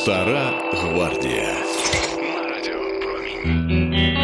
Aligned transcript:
Стара 0.00 0.52
гвардія. 0.72 1.54
На 2.22 2.48
радіо 2.48 2.80
Промінь. 3.02 4.16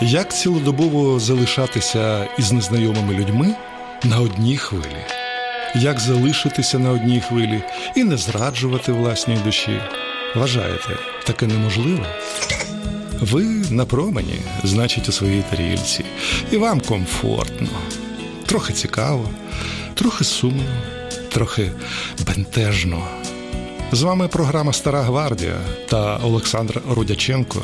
Як 0.00 0.34
цілодобово 0.34 1.20
залишатися 1.20 2.28
із 2.38 2.52
незнайомими 2.52 3.14
людьми 3.14 3.54
на 4.04 4.20
одній 4.20 4.56
хвилі? 4.56 5.04
Як 5.74 6.00
залишитися 6.00 6.78
на 6.78 6.90
одній 6.90 7.20
хвилі 7.20 7.62
і 7.96 8.04
не 8.04 8.16
зраджувати 8.16 8.92
власній 8.92 9.38
душі? 9.44 9.80
Вважаєте, 10.36 10.96
таке 11.26 11.46
неможливо? 11.46 12.06
Ви 13.20 13.44
на 13.70 13.86
промені, 13.86 14.40
значить, 14.64 15.08
у 15.08 15.12
своїй 15.12 15.44
тарілці, 15.50 16.04
і 16.50 16.56
вам 16.56 16.80
комфортно, 16.80 17.68
трохи 18.46 18.72
цікаво, 18.72 19.28
трохи 19.94 20.24
сумно, 20.24 20.64
трохи 21.30 21.70
бентежно. 22.26 23.06
З 23.92 24.02
вами 24.02 24.28
програма 24.28 24.72
Стара 24.72 25.02
Гвардія 25.02 25.56
та 25.88 26.16
Олександр 26.16 26.82
Рудяченко. 26.90 27.62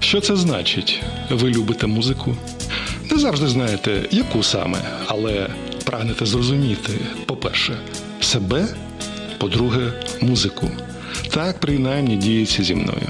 Що 0.00 0.20
це 0.20 0.36
значить? 0.36 1.02
Ви 1.30 1.50
любите 1.50 1.86
музику? 1.86 2.36
Не 3.10 3.18
завжди 3.18 3.48
знаєте, 3.48 4.08
яку 4.10 4.42
саме, 4.42 4.78
але 5.06 5.48
прагнете 5.84 6.26
зрозуміти, 6.26 6.92
по-перше, 7.26 7.78
себе, 8.20 8.66
по-друге, 9.38 9.92
музику. 10.20 10.70
Так 11.30 11.60
принаймні 11.60 12.16
діється 12.16 12.62
зі 12.62 12.74
мною. 12.74 13.08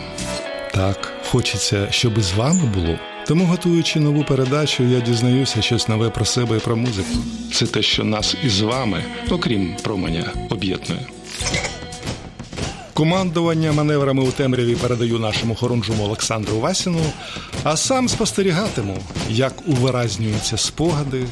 Так, 0.75 1.13
хочеться, 1.31 1.87
щоб 1.91 2.21
з 2.21 2.33
вами 2.33 2.63
було. 2.75 2.99
Тому, 3.29 3.45
готуючи 3.45 4.01
нову 4.01 4.25
передачу, 4.25 4.83
я 4.85 5.01
дізнаюся 5.01 5.63
щось 5.63 5.89
нове 5.89 6.11
про 6.11 6.25
себе 6.25 6.57
і 6.57 6.61
про 6.61 6.77
музику. 6.77 7.19
Це 7.53 7.67
те, 7.67 7.83
що 7.83 8.05
нас 8.05 8.37
із 8.45 8.61
вами, 8.61 9.05
окрім 9.31 9.77
променя, 9.83 10.33
об'єднує. 10.51 11.01
Командування 12.95 13.73
маневрами 13.73 14.23
у 14.23 14.31
темряві 14.31 14.75
передаю 14.75 15.19
нашому 15.19 15.55
хорунжому 15.55 16.05
Олександру 16.05 16.61
Васіну, 16.61 17.01
а 17.65 17.77
сам 17.77 18.09
спостерігатиму, 18.09 18.99
як 19.31 19.53
увиразнюються 19.67 20.57
спогади 20.57 21.25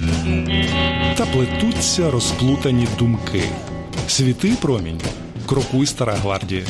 та 1.17 1.27
плетуться 1.27 2.11
розплутані 2.11 2.89
думки. 2.99 3.43
Світи 4.09 4.53
промінь, 4.61 5.01
крокуй 5.47 5.87
стара 5.87 6.13
гвардія. 6.15 6.63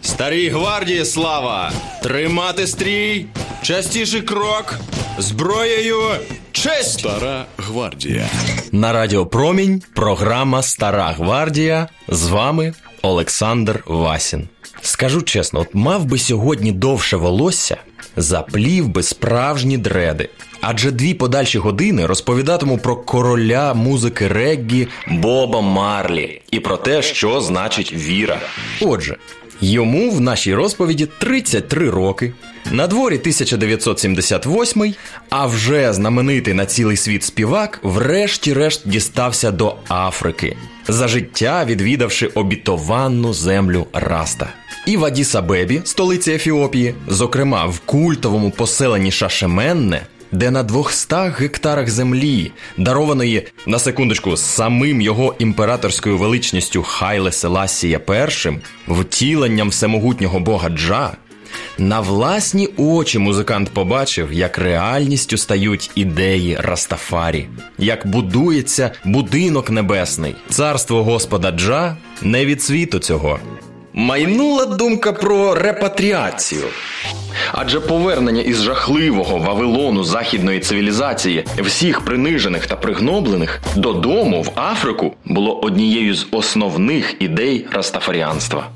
Старій 0.00 0.48
гвардії 0.48 1.04
слава! 1.04 1.72
Тримати 2.02 2.66
стрій! 2.66 3.26
Частіший 3.62 4.22
крок! 4.22 4.74
Зброєю! 5.18 5.96
Честь! 6.52 6.98
Стара 6.98 7.44
гвардія. 7.58 8.28
На 8.72 8.92
Радіо 8.92 9.26
Промінь 9.26 9.82
програма 9.94 10.62
Стара 10.62 11.14
Гвардія. 11.18 11.88
З 12.08 12.28
вами 12.28 12.74
Олександр 13.02 13.82
Васін. 13.86 14.48
Скажу 14.82 15.22
чесно, 15.22 15.60
от 15.60 15.74
мав 15.74 16.04
би 16.04 16.18
сьогодні 16.18 16.72
довше 16.72 17.16
волосся, 17.16 17.76
заплів 18.16 18.88
би 18.88 19.02
справжні 19.02 19.78
дреди. 19.78 20.28
Адже 20.60 20.90
дві 20.90 21.14
подальші 21.14 21.58
години 21.58 22.06
розповідатиму 22.06 22.78
про 22.78 22.96
короля 22.96 23.74
музики 23.74 24.28
реггі 24.28 24.88
Боба 25.08 25.60
Марлі 25.60 26.42
і 26.50 26.60
про 26.60 26.76
те, 26.76 27.02
що 27.02 27.40
значить 27.40 27.92
віра. 27.92 28.40
Отже, 28.80 29.16
йому 29.62 30.10
в 30.10 30.20
нашій 30.20 30.54
розповіді 30.54 31.08
33 31.18 31.90
роки. 31.90 32.32
На 32.70 32.86
дворі 32.86 33.14
1978, 33.14 34.94
а 35.30 35.46
вже 35.46 35.92
знаменитий 35.92 36.54
на 36.54 36.66
цілий 36.66 36.96
світ 36.96 37.24
співак, 37.24 37.80
врешті-решт 37.82 38.88
дістався 38.88 39.50
до 39.50 39.76
Африки, 39.88 40.56
за 40.88 41.08
життя 41.08 41.64
відвідавши 41.64 42.26
обітованну 42.26 43.34
землю 43.34 43.86
Раста. 43.92 44.48
І 44.86 44.96
в 44.96 45.04
Адіс-Абебі, 45.04 45.80
столиці 45.84 46.32
Ефіопії, 46.32 46.94
зокрема 47.08 47.66
в 47.66 47.78
культовому 47.78 48.50
поселенні 48.50 49.10
Шашеменне, 49.10 50.06
де 50.32 50.50
на 50.50 50.62
200 50.62 51.14
гектарах 51.38 51.90
землі, 51.90 52.52
дарованої 52.76 53.46
на 53.66 53.78
секундочку 53.78 54.36
самим 54.36 55.00
його 55.00 55.34
імператорською 55.38 56.18
величністю 56.18 56.82
Хайле 56.82 57.32
Селасія 57.32 58.00
І, 58.08 58.48
втіленням 58.88 59.68
всемогутнього 59.68 60.40
бога 60.40 60.68
Джа, 60.68 61.12
на 61.78 62.00
власні 62.00 62.68
очі 62.76 63.18
музикант 63.18 63.70
побачив, 63.70 64.32
як 64.32 64.58
реальністю 64.58 65.36
стають 65.36 65.90
ідеї 65.94 66.56
Растафарі, 66.60 67.48
як 67.78 68.06
будується 68.06 68.90
будинок 69.04 69.70
небесний, 69.70 70.34
царство 70.48 71.04
Господа 71.04 71.50
Джа 71.50 71.96
не 72.22 72.46
від 72.46 72.62
світу 72.62 72.98
цього. 72.98 73.38
Майнула 73.94 74.66
думка 74.66 75.12
про 75.12 75.54
репатріацію. 75.54 76.62
Адже 77.52 77.80
повернення 77.80 78.42
із 78.42 78.62
жахливого 78.62 79.38
Вавилону 79.38 80.04
західної 80.04 80.60
цивілізації 80.60 81.44
всіх 81.58 82.00
принижених 82.00 82.66
та 82.66 82.76
пригноблених 82.76 83.60
додому 83.76 84.42
в 84.42 84.50
Африку 84.54 85.12
було 85.24 85.60
однією 85.60 86.14
з 86.14 86.26
основних 86.30 87.22
ідей 87.22 87.66
растафаріанства. 87.72 88.66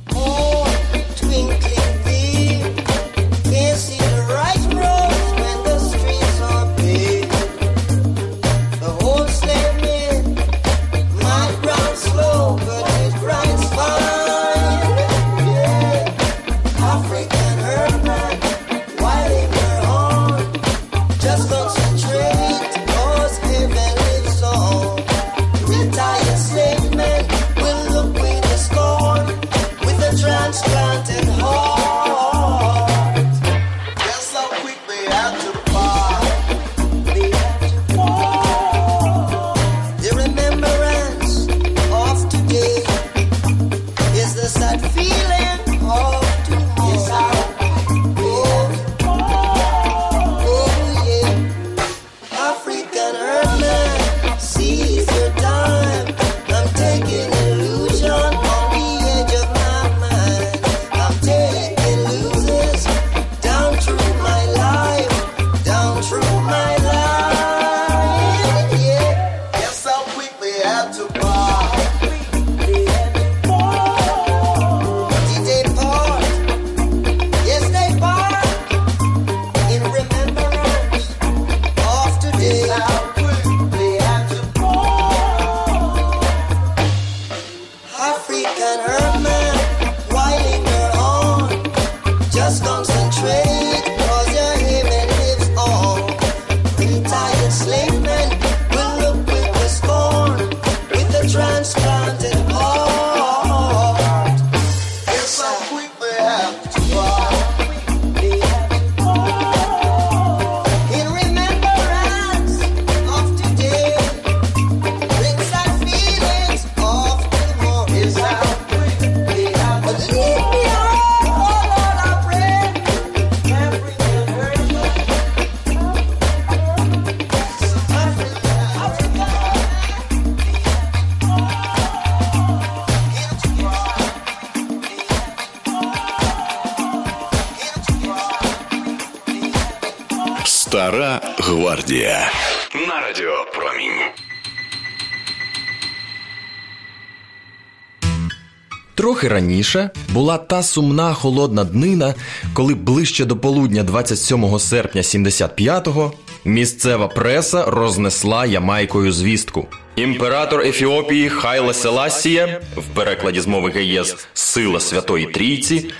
Трохи 148.96 149.28
раніше 149.28 149.90
була 150.08 150.38
та 150.38 150.62
сумна 150.62 151.14
холодна 151.14 151.64
днина, 151.64 152.14
коли 152.54 152.74
ближче 152.74 153.24
до 153.24 153.36
полудня 153.36 153.82
27 153.82 154.58
серпня 154.58 155.00
75-го 155.00 156.12
місцева 156.44 157.08
преса 157.08 157.64
рознесла 157.64 158.46
Ямайкою 158.46 159.12
звістку. 159.12 159.66
Імператор 159.96 160.60
Ефіопії 160.60 161.28
Хайле 161.28 161.74
Селасія, 161.74 162.60
в 162.76 162.94
перекладі 162.94 163.40
з 163.40 163.46
мови 163.46 163.70
ГЕС 163.70 164.16
Сила 164.34 164.80
Святої 164.80 165.26
Трійці, 165.26 165.90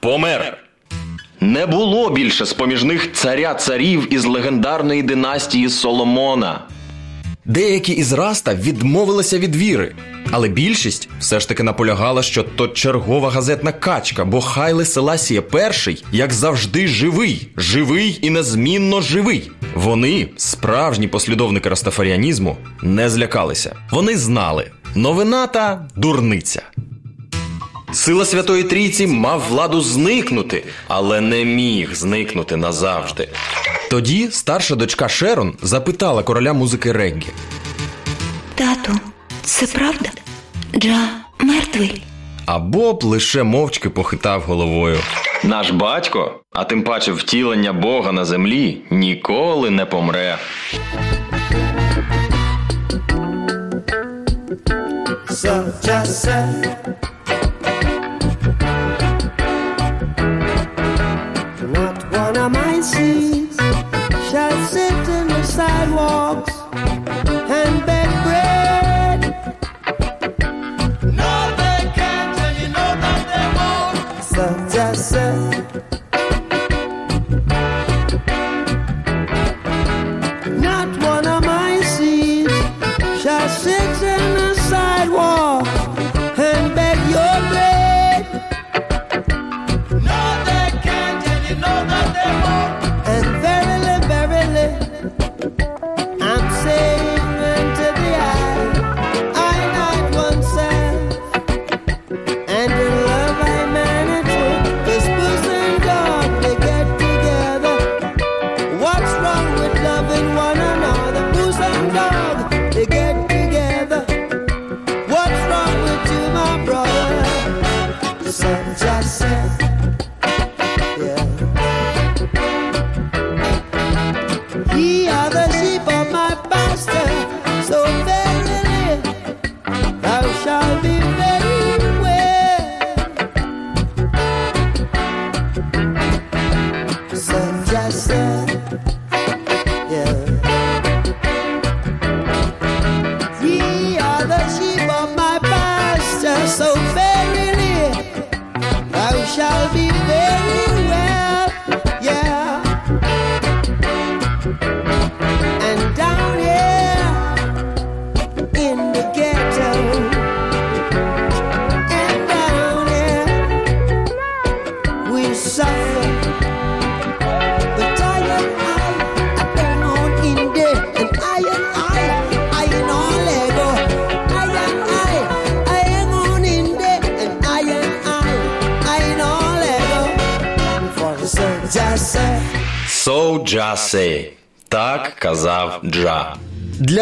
помер. 0.00 0.58
Не 1.40 1.66
було 1.66 2.10
більше 2.10 2.44
з-поміж 2.44 2.84
них 2.84 3.12
царя 3.12 3.54
царів 3.54 4.14
із 4.14 4.24
легендарної 4.24 5.02
династії 5.02 5.68
Соломона. 5.68 6.60
Деякі 7.48 7.92
із 7.92 8.12
раста 8.12 8.54
відмовилися 8.54 9.38
від 9.38 9.56
віри, 9.56 9.94
але 10.30 10.48
більшість 10.48 11.08
все 11.20 11.40
ж 11.40 11.48
таки 11.48 11.62
наполягала, 11.62 12.22
що 12.22 12.42
то 12.42 12.68
чергова 12.68 13.30
газетна 13.30 13.72
качка, 13.72 14.24
бо 14.24 14.40
Хайле 14.40 14.84
Селасія 14.84 15.42
перший, 15.42 16.04
як 16.12 16.32
завжди, 16.32 16.86
живий, 16.88 17.48
живий 17.56 18.18
і 18.22 18.30
незмінно 18.30 19.00
живий. 19.00 19.50
Вони, 19.74 20.28
справжні 20.36 21.08
послідовники 21.08 21.68
растафаріанізму, 21.68 22.56
не 22.82 23.10
злякалися. 23.10 23.76
Вони 23.90 24.16
знали 24.16 24.70
новина 24.94 25.46
та 25.46 25.88
дурниця. 25.96 26.62
Сила 27.92 28.24
Святої 28.24 28.64
Трійці 28.64 29.06
мав 29.06 29.42
владу 29.48 29.80
зникнути, 29.80 30.64
але 30.88 31.20
не 31.20 31.44
міг 31.44 31.94
зникнути 31.94 32.56
назавжди. 32.56 33.28
Тоді 33.90 34.28
старша 34.30 34.74
дочка 34.74 35.08
Шерон 35.08 35.54
запитала 35.62 36.22
короля 36.22 36.52
музики 36.52 36.92
Реггі. 36.92 37.26
Тату, 38.54 38.92
це 39.42 39.66
правда? 39.66 40.10
Джа 40.76 41.08
мертвий. 41.40 42.02
А 42.46 42.58
Боб 42.58 43.04
лише 43.04 43.42
мовчки 43.42 43.90
похитав 43.90 44.42
головою. 44.42 44.98
Наш 45.44 45.70
батько, 45.70 46.40
а 46.52 46.64
тим 46.64 46.82
паче 46.82 47.12
втілення 47.12 47.72
Бога 47.72 48.12
на 48.12 48.24
землі, 48.24 48.78
ніколи 48.90 49.70
не 49.70 49.86
помре. 49.86 50.38
So 55.30 55.52
just 55.86 56.12
say 56.24 57.17
seeds 62.82 63.56
shall 64.30 64.66
sit 64.68 64.92
in 64.92 65.28
the 65.28 65.42
sidewalks 65.42 66.54
and 67.58 67.86
beg 67.86 68.10
bread. 68.24 69.20
No, 71.02 71.34
they 71.60 71.80
can't, 71.98 72.38
and 72.46 72.56
you 72.60 72.68
know 72.68 72.92
that 73.04 73.22
they 73.32 73.48
won't. 73.58 74.72
Just 74.72 75.10
say 75.10 75.34
Not 80.66 80.88
one 81.02 81.26
of 81.26 81.44
my 81.44 81.80
seeds 81.82 82.52
shall 83.22 83.48
sit 83.48 84.02
in 84.14 84.24
the 84.38 84.54
sidewalk 84.54 85.37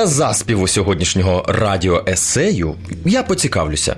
Для 0.06 0.12
заспіву 0.12 0.68
сьогоднішнього 0.68 1.44
радіоесею 1.48 2.74
я 3.04 3.22
поцікавлюся. 3.22 3.96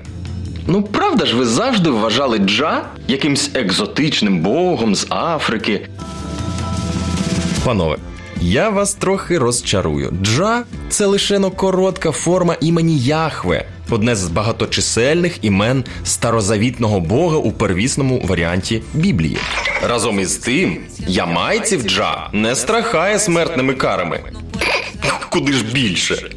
Ну, 0.66 0.82
правда 0.82 1.26
ж, 1.26 1.36
ви 1.36 1.46
завжди 1.46 1.90
вважали 1.90 2.38
Джа 2.38 2.84
якимсь 3.08 3.50
екзотичним 3.54 4.40
богом 4.40 4.94
з 4.94 5.06
Африки. 5.10 5.88
Панове, 7.64 7.96
я 8.40 8.68
вас 8.70 8.94
трохи 8.94 9.38
розчарую. 9.38 10.12
Джа 10.22 10.62
це 10.88 11.06
лише 11.06 11.40
коротка 11.40 12.12
форма 12.12 12.56
імені 12.60 12.98
Яхве, 12.98 13.66
одне 13.90 14.16
з 14.16 14.26
багаточисельних 14.28 15.44
імен 15.44 15.84
старозавітного 16.04 17.00
бога 17.00 17.36
у 17.36 17.52
первісному 17.52 18.22
варіанті 18.24 18.82
Біблії. 18.94 19.38
Разом 19.88 20.20
із 20.20 20.36
тим, 20.36 20.78
ямайців 21.06 21.82
Джа 21.82 22.28
не 22.32 22.54
страхає 22.54 23.18
смертними 23.18 23.74
карами. 23.74 24.20
Куди 25.30 25.52
ж 25.52 25.64
більше? 25.64 26.30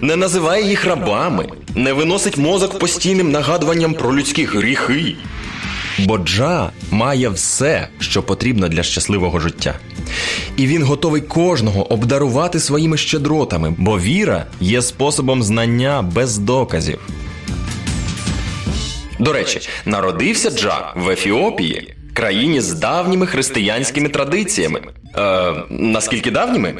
Не 0.00 0.16
називає 0.16 0.68
їх 0.68 0.84
рабами, 0.84 1.48
не 1.74 1.92
виносить 1.92 2.36
мозок 2.36 2.78
постійним 2.78 3.30
нагадуванням 3.30 3.94
про 3.94 4.16
людські 4.16 4.44
гріхи. 4.44 5.16
Бо 5.98 6.18
Джа 6.18 6.70
має 6.90 7.28
все, 7.28 7.88
що 8.00 8.22
потрібно 8.22 8.68
для 8.68 8.82
щасливого 8.82 9.40
життя. 9.40 9.74
І 10.56 10.66
він 10.66 10.82
готовий 10.82 11.20
кожного 11.20 11.92
обдарувати 11.92 12.60
своїми 12.60 12.96
щедротами, 12.96 13.74
бо 13.78 13.98
віра 13.98 14.46
є 14.60 14.82
способом 14.82 15.42
знання 15.42 16.02
без 16.02 16.38
доказів. 16.38 16.98
До 19.18 19.32
речі, 19.32 19.60
народився 19.84 20.50
Джа 20.50 20.92
в 20.96 21.10
Ефіопії, 21.10 21.94
країні 22.14 22.60
з 22.60 22.72
давніми 22.72 23.26
християнськими 23.26 24.08
традиціями. 24.08 24.80
Е, 25.16 25.52
наскільки 25.70 26.30
давніми? 26.30 26.74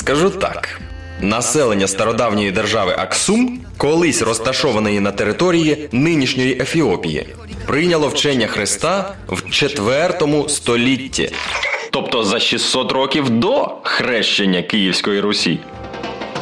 Скажу 0.00 0.30
так: 0.30 0.80
населення 1.20 1.88
стародавньої 1.88 2.50
держави 2.50 2.94
Аксум, 2.98 3.60
колись 3.76 4.22
розташованої 4.22 5.00
на 5.00 5.12
території 5.12 5.88
нинішньої 5.92 6.60
Ефіопії, 6.60 7.26
прийняло 7.66 8.08
вчення 8.08 8.46
Христа 8.46 9.14
в 9.28 9.50
4 9.50 10.14
столітті, 10.48 11.32
тобто 11.90 12.24
за 12.24 12.40
600 12.40 12.92
років 12.92 13.30
до 13.30 13.70
хрещення 13.82 14.62
Київської 14.62 15.20
Русі. 15.20 15.58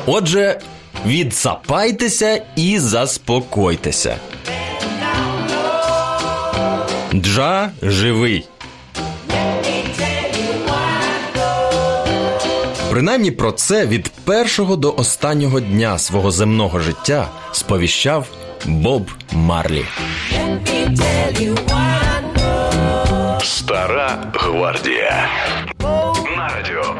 Отже, 0.07 0.61
відсапайтеся 1.07 2.43
і 2.57 2.79
заспокойтеся. 2.79 4.17
Джа 7.15 7.71
живий. 7.83 8.45
Принаймні 12.91 13.31
про 13.31 13.53
це 13.53 13.87
від 13.87 14.09
першого 14.09 14.77
до 14.77 14.95
останнього 14.95 15.61
дня 15.61 15.99
свого 15.99 16.31
земного 16.31 16.81
життя 16.81 17.29
сповіщав 17.53 18.27
Боб 18.67 19.11
Марлі. 19.33 19.85
Стара 23.43 24.33
гвардія. 24.35 25.29
На 26.37 26.49
радіо 26.49 26.95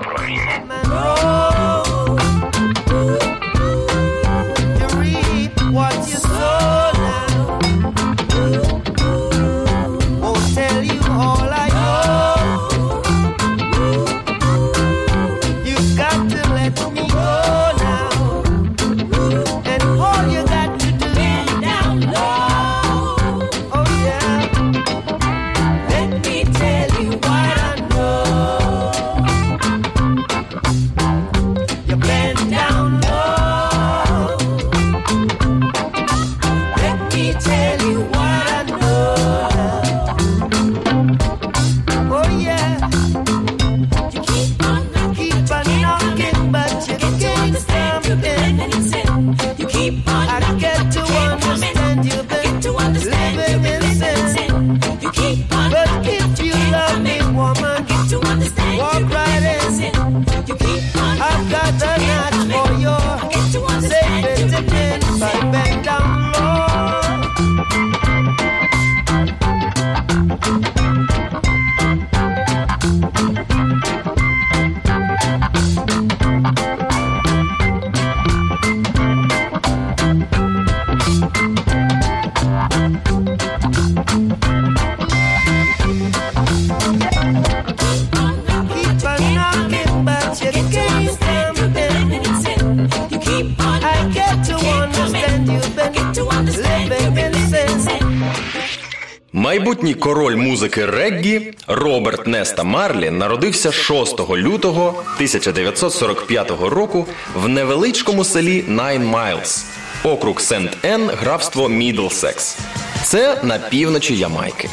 музики 100.69 100.87
реггі 100.87 101.53
Роберт 101.67 102.27
Неста 102.27 102.65
Марлі 102.65 103.11
народився 103.11 103.73
6 103.73 104.21
лютого 104.31 104.89
1945 104.89 106.51
року 106.51 107.07
в 107.35 107.49
невеличкому 107.49 108.25
селі 108.25 108.65
Найн 108.67 109.05
Майлз, 109.05 109.65
округ 110.05 110.41
Сент-Ен, 110.41 111.11
графство 111.21 111.69
Мідлсекс. 111.69 112.59
Це 113.05 113.41
на 113.43 113.59
півночі 113.59 114.17
Ямайки. 114.17 114.69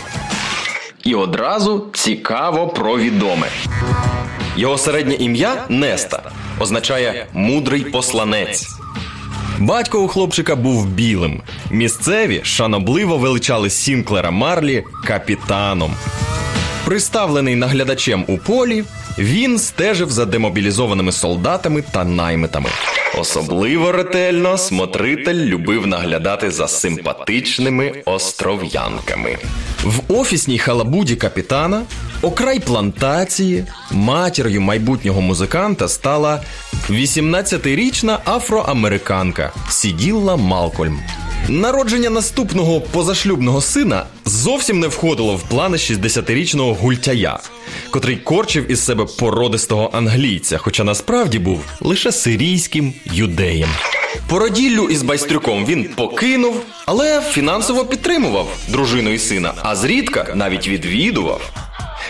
І 1.03 1.15
одразу 1.15 1.87
цікаво 1.93 2.67
про 2.67 2.97
відоме. 2.97 3.47
Його 4.55 4.77
середнє 4.77 5.15
ім'я 5.15 5.65
Неста 5.69 6.31
означає 6.59 7.27
мудрий 7.33 7.81
посланець. 7.81 8.84
Батько 9.59 9.99
у 9.99 10.07
хлопчика 10.07 10.55
був 10.55 10.85
білим. 10.85 11.41
Місцеві 11.71 12.41
шанобливо 12.43 13.17
величали 13.17 13.69
Сінклера 13.69 14.31
Марлі 14.31 14.83
капітаном. 15.07 15.93
Приставлений 16.85 17.55
наглядачем 17.55 18.25
у 18.27 18.37
полі, 18.37 18.83
він 19.17 19.59
стежив 19.59 20.11
за 20.11 20.25
демобілізованими 20.25 21.11
солдатами 21.11 21.83
та 21.91 22.03
наймитами. 22.03 22.69
Особливо 23.19 23.91
ретельно 23.91 24.57
смотритель 24.57 25.35
любив 25.35 25.87
наглядати 25.87 26.51
за 26.51 26.67
симпатичними 26.67 28.03
остров'янками. 28.05 29.37
В 29.83 30.13
офісній 30.13 30.59
халабуді 30.59 31.15
капітана, 31.15 31.81
окрай 32.25 32.59
плантації, 32.59 33.65
матір'ю 33.91 34.61
майбутнього 34.61 35.21
музиканта 35.21 35.87
стала 35.87 36.41
18-річна 36.89 38.17
афроамериканка 38.25 39.53
Сіділла 39.69 40.35
Малкольм. 40.35 40.99
Народження 41.49 42.09
наступного 42.09 42.81
позашлюбного 42.81 43.61
сина 43.61 44.05
зовсім 44.25 44.79
не 44.79 44.87
входило 44.87 45.35
в 45.35 45.43
плани 45.43 45.77
60-річного 45.77 46.73
гультяя, 46.73 47.39
котрий 47.89 48.17
корчив 48.17 48.71
із 48.71 48.85
себе 48.85 49.05
породистого 49.19 49.89
англійця, 49.93 50.57
хоча 50.57 50.83
насправді 50.83 51.39
був 51.39 51.61
лише 51.81 52.11
сирійським 52.11 52.93
юдеєм. 53.05 53.69
Породіллю 54.27 54.89
із 54.89 55.03
байстрюком 55.03 55.65
він 55.65 55.89
покинув, 55.95 56.61
але 56.85 57.21
фінансово 57.21 57.85
підтримував 57.85 58.47
дружину 58.67 59.09
і 59.09 59.17
сина, 59.17 59.53
а 59.63 59.75
зрідка 59.75 60.33
навіть 60.35 60.67
відвідував. 60.67 61.51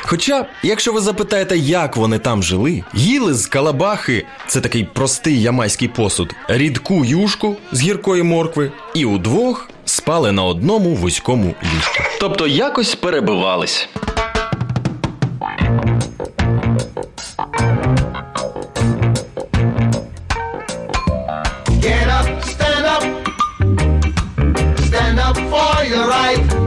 Хоча, 0.07 0.45
якщо 0.63 0.93
ви 0.93 1.01
запитаєте, 1.01 1.57
як 1.57 1.95
вони 1.97 2.19
там 2.19 2.43
жили, 2.43 2.83
їли 2.93 3.33
з 3.33 3.47
калабахи, 3.47 4.25
це 4.47 4.61
такий 4.61 4.83
простий 4.83 5.41
ямайський 5.41 5.87
посуд, 5.87 6.35
рідку 6.47 7.05
юшку 7.05 7.55
з 7.71 7.81
гіркої 7.81 8.23
моркви, 8.23 8.71
і 8.93 9.05
удвох 9.05 9.69
спали 9.85 10.31
на 10.31 10.43
одному 10.43 10.95
вузькому 10.95 11.55
ліжку. 11.63 12.03
Тобто 12.19 12.47
якось 12.47 12.95
перебивались. 12.95 13.89
Get 21.83 22.07
up, 22.19 22.27
stand 22.53 22.85
up. 22.95 23.03
Stand 24.87 25.19
up 25.27 25.37
for 25.51 25.83
your 25.91 26.07
right. 26.07 26.64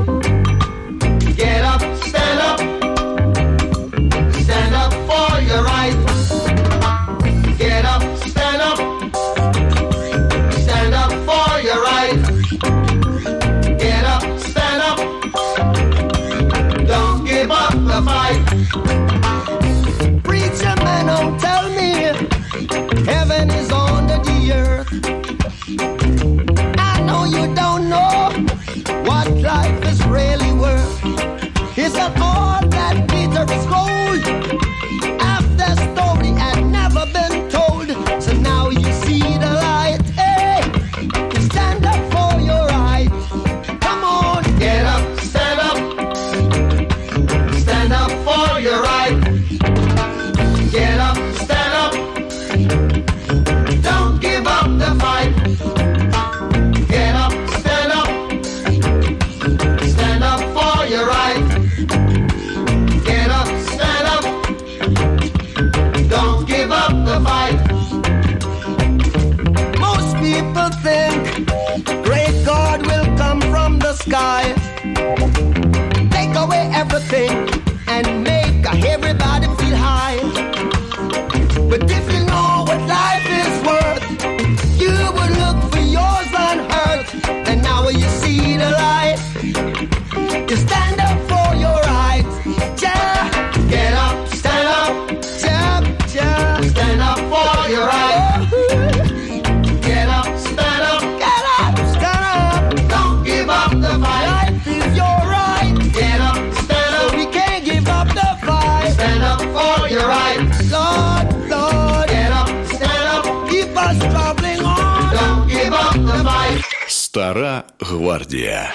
Стара 117.19 117.63
гвардія. 117.81 118.73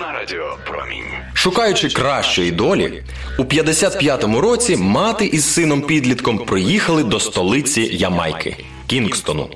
На 0.00 0.12
радіо 0.12 0.56
Промінь. 0.66 1.04
Шукаючи 1.34 1.88
кращої 1.88 2.50
долі, 2.50 3.02
у 3.38 3.42
55-му 3.42 4.40
році 4.40 4.76
мати 4.76 5.26
із 5.26 5.52
сином 5.54 5.82
підлітком 5.82 6.38
приїхали 6.38 7.04
до 7.04 7.20
столиці 7.20 7.80
Ямайки 7.80 8.56
Кінгстону. 8.86 9.50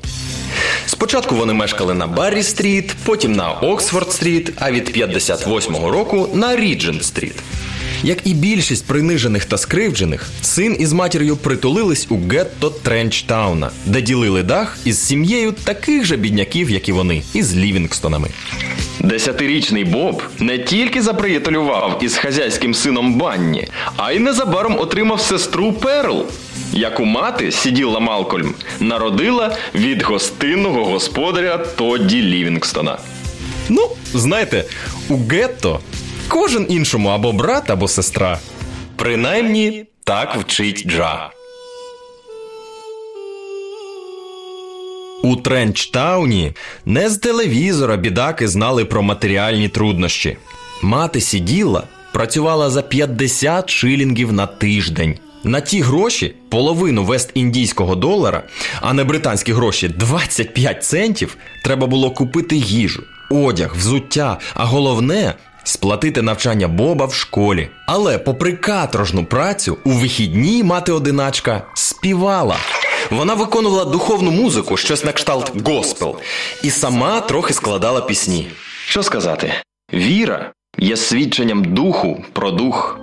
Спочатку 0.87 1.35
вони 1.35 1.53
мешкали 1.53 1.95
на 1.95 2.07
Баррі 2.07 2.43
Стріт, 2.43 2.95
потім 3.05 3.33
на 3.33 3.51
Оксфорд 3.53 4.13
Стріт, 4.13 4.53
а 4.61 4.71
від 4.71 4.97
58-го 4.97 5.91
року 5.91 6.29
на 6.35 6.57
Ріджент 6.57 7.05
Стріт. 7.05 7.35
Як 8.05 8.27
і 8.27 8.35
більшість 8.35 8.87
принижених 8.87 9.45
та 9.45 9.59
скривджених, 9.59 10.29
син 10.43 10.77
із 10.79 10.93
матір'ю 10.93 11.37
притулились 11.37 12.07
у 12.11 12.19
гетто 12.31 12.71
Тренчтауна, 12.71 13.71
де 13.87 14.01
ділили 14.01 14.43
дах 14.43 14.79
із 14.85 15.07
сім'єю 15.07 15.53
таких 15.53 16.05
же 16.05 16.17
бідняків, 16.17 16.71
як 16.71 16.89
і 16.89 16.93
вони, 16.93 17.23
із 17.35 17.57
Лівінгстонами. 17.57 18.29
Десятирічний 19.01 19.85
Боб 19.85 20.23
не 20.39 20.59
тільки 20.59 21.03
заприятелював 21.03 21.99
із 22.03 22.17
хазяйським 22.17 22.75
сином 22.75 23.15
Банні, 23.15 23.69
а 23.97 24.13
й 24.13 24.19
незабаром 24.19 24.79
отримав 24.79 25.21
сестру 25.21 25.73
Перл, 25.73 26.27
яку 26.73 27.05
мати 27.05 27.53
Седелла 27.53 28.01
Малкольм 28.01 28.55
народила 28.81 29.57
від 29.75 30.03
гостинного 30.03 30.85
господаря 30.85 31.59
Тедді 31.59 32.23
Лівінгстона. 32.23 32.99
Ну, 33.69 33.89
знаєте, 34.15 34.65
у 35.09 35.17
гетто 35.31 35.81
кожен 36.33 36.67
іншому 36.69 37.09
або 37.09 37.33
брат, 37.33 37.71
або 37.71 37.89
сестра. 37.89 38.39
Принаймні 38.97 39.87
так 40.05 40.37
вчить 40.37 40.89
Джа. 40.89 41.31
У 45.23 45.37
Тренчтауні 45.37 46.53
не 46.87 47.11
з 47.11 47.19
телевізора 47.19 47.97
бідаки 47.97 48.49
знали 48.49 48.85
про 48.85 49.03
матеріальні 49.03 49.69
труднощі. 49.69 50.37
Мати 50.83 51.21
сиділа, 51.21 51.83
працювала 52.13 52.71
за 52.71 52.83
50 52.83 53.71
шилінгів 53.71 54.33
на 54.33 54.47
тиждень. 54.47 55.19
На 55.45 55.61
ті 55.61 55.81
гроші, 55.81 56.35
половину 56.49 57.05
вест-індійського 57.05 57.97
долара, 57.97 58.43
а 58.81 58.93
не 58.93 59.05
британські 59.05 59.53
гроші 59.53 59.89
25 59.89 60.85
центів, 60.85 61.37
треба 61.65 61.87
було 61.87 62.11
купити 62.11 62.57
їжу, 62.57 63.03
одяг, 63.31 63.75
взуття, 63.77 64.39
а 64.55 64.65
головне 64.65 65.35
сплатити 65.65 66.23
навчання 66.23 66.69
Боба 66.69 67.07
в 67.07 67.15
школі. 67.15 67.69
Але, 67.87 68.19
попри 68.19 68.53
каторжну 68.53 69.25
працю, 69.25 69.79
у 69.85 69.91
вихідні 69.91 70.65
мати 70.65 70.93
одиначка 70.93 71.63
співала. 71.75 72.57
Вона 73.11 73.35
виконувала 73.35 73.85
духовну 73.85 74.31
музику, 74.31 74.77
щось 74.77 75.05
на 75.05 75.13
кшталт 75.13 75.53
госпел, 75.67 76.17
і 76.63 76.71
сама 76.71 77.21
трохи 77.21 77.55
складала 77.55 78.01
пісні. 78.01 78.49
Що 78.87 79.03
сказати? 79.03 79.53
Віра 79.93 80.53
є 80.79 80.97
свідченням 80.97 81.65
духу 81.65 82.25
про 82.33 82.51
дух. 82.51 82.99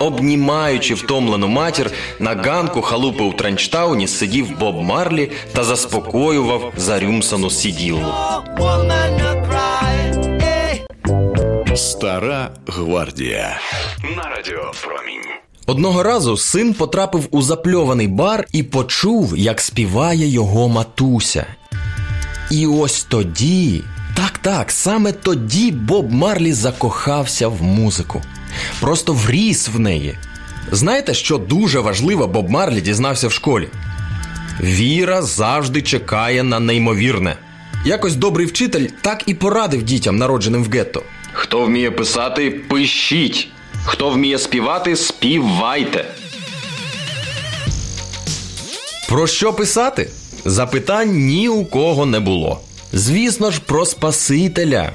Обнімаючи 0.00 0.94
втомлену 0.94 1.48
матір, 1.48 1.90
на 2.18 2.34
ганку 2.34 2.82
халупи 2.82 3.24
у 3.24 3.32
Тренчтауні 3.32 4.08
сидів 4.08 4.58
Боб 4.58 4.82
Марлі 4.82 5.30
та 5.52 5.64
заспокоював 5.64 6.72
зарюмсану 6.76 7.50
сіділу. 7.50 8.06
Стара 11.76 12.50
гвардія. 12.66 13.60
На 14.16 14.22
радіо 14.22 14.72
Промінь. 14.82 15.24
Одного 15.66 16.02
разу 16.02 16.36
син 16.36 16.74
потрапив 16.74 17.28
у 17.30 17.42
запльований 17.42 18.08
бар 18.08 18.46
і 18.52 18.62
почув, 18.62 19.38
як 19.38 19.60
співає 19.60 20.26
його 20.26 20.68
матуся. 20.68 21.46
І 22.50 22.66
ось 22.66 23.04
тоді, 23.04 23.82
так, 24.16 24.38
так, 24.38 24.70
саме 24.70 25.12
тоді 25.12 25.72
Боб 25.72 26.12
Марлі 26.12 26.52
закохався 26.52 27.48
в 27.48 27.62
музику. 27.62 28.22
Просто 28.80 29.12
вріс 29.12 29.68
в 29.68 29.78
неї. 29.78 30.18
Знаєте, 30.72 31.14
що 31.14 31.38
дуже 31.38 31.80
важливо 31.80 32.26
Боб 32.26 32.50
Марлі 32.50 32.80
дізнався 32.80 33.28
в 33.28 33.32
школі? 33.32 33.68
Віра 34.60 35.22
завжди 35.22 35.82
чекає 35.82 36.42
на 36.42 36.60
неймовірне. 36.60 37.36
Якось 37.84 38.14
добрий 38.16 38.46
вчитель 38.46 38.86
так 39.00 39.22
і 39.26 39.34
порадив 39.34 39.82
дітям, 39.82 40.16
народженим 40.16 40.64
в 40.64 40.70
гетто. 40.70 41.02
Хто 41.32 41.64
вміє 41.64 41.90
писати, 41.90 42.50
пишіть. 42.50 43.48
Хто 43.84 44.10
вміє 44.10 44.38
співати, 44.38 44.96
співайте. 44.96 46.04
Про 49.08 49.26
що 49.26 49.52
писати? 49.52 50.10
Запитань 50.44 51.12
ні 51.12 51.48
у 51.48 51.64
кого 51.64 52.06
не 52.06 52.20
було. 52.20 52.60
Звісно 52.92 53.50
ж, 53.50 53.60
про 53.66 53.86
Спасителя. 53.86 54.92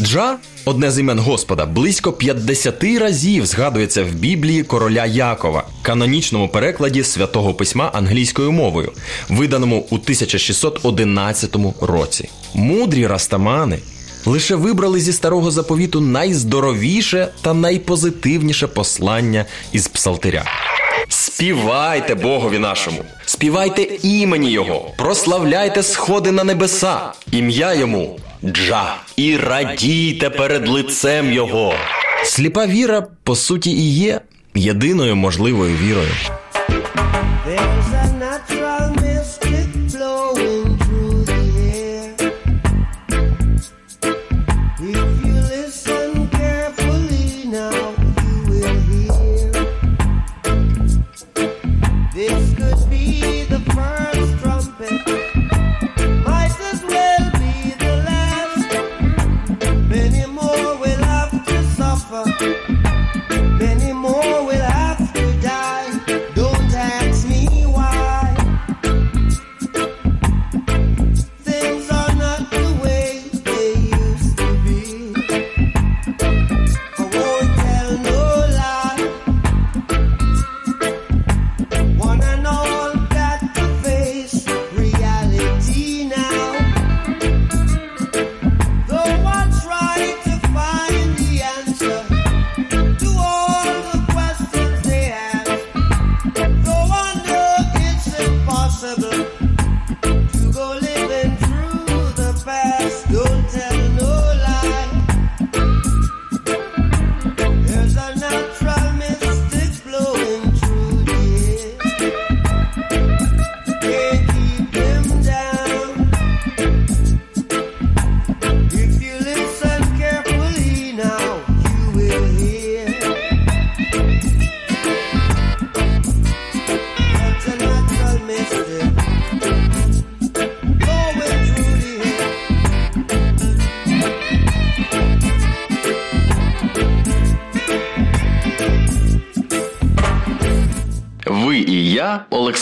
Джа, 0.00 0.36
одне 0.64 0.90
з 0.90 0.98
імен 0.98 1.18
Господа, 1.18 1.66
близько 1.66 2.12
50 2.12 2.84
разів 2.84 3.46
згадується 3.46 4.04
в 4.04 4.14
Біблії 4.14 4.62
короля 4.62 5.06
Якова, 5.06 5.64
канонічному 5.82 6.48
перекладі 6.48 7.04
святого 7.04 7.54
письма 7.54 7.90
англійською 7.94 8.52
мовою, 8.52 8.92
виданому 9.28 9.86
у 9.90 9.94
1611 9.94 11.56
році. 11.80 12.28
Мудрі 12.54 13.06
растамани 13.06 13.78
лише 14.24 14.54
вибрали 14.54 15.00
зі 15.00 15.12
старого 15.12 15.50
заповіту 15.50 16.00
найздоровіше 16.00 17.28
та 17.42 17.54
найпозитивніше 17.54 18.66
послання 18.66 19.44
із 19.72 19.88
псалтиря. 19.88 20.44
Співайте 21.08 22.14
Богові 22.14 22.58
нашому, 22.58 23.04
співайте 23.26 23.82
імені 24.02 24.50
Його, 24.50 24.90
прославляйте 24.96 25.82
сходи 25.82 26.30
на 26.32 26.44
небеса, 26.44 27.00
ім'я 27.32 27.74
йому 27.74 28.18
Джа, 28.44 28.96
і 29.16 29.36
радійте 29.36 30.30
перед 30.30 30.68
лицем 30.68 31.32
Його. 31.32 31.74
Сліпа 32.24 32.66
віра, 32.66 33.06
по 33.24 33.36
суті, 33.36 33.70
і 33.70 33.94
є 33.94 34.20
єдиною 34.54 35.16
можливою 35.16 35.76
вірою. 35.76 36.10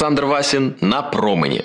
Олександр 0.09 0.25
Васін, 0.33 0.75
на 0.81 1.03
промені. 1.03 1.63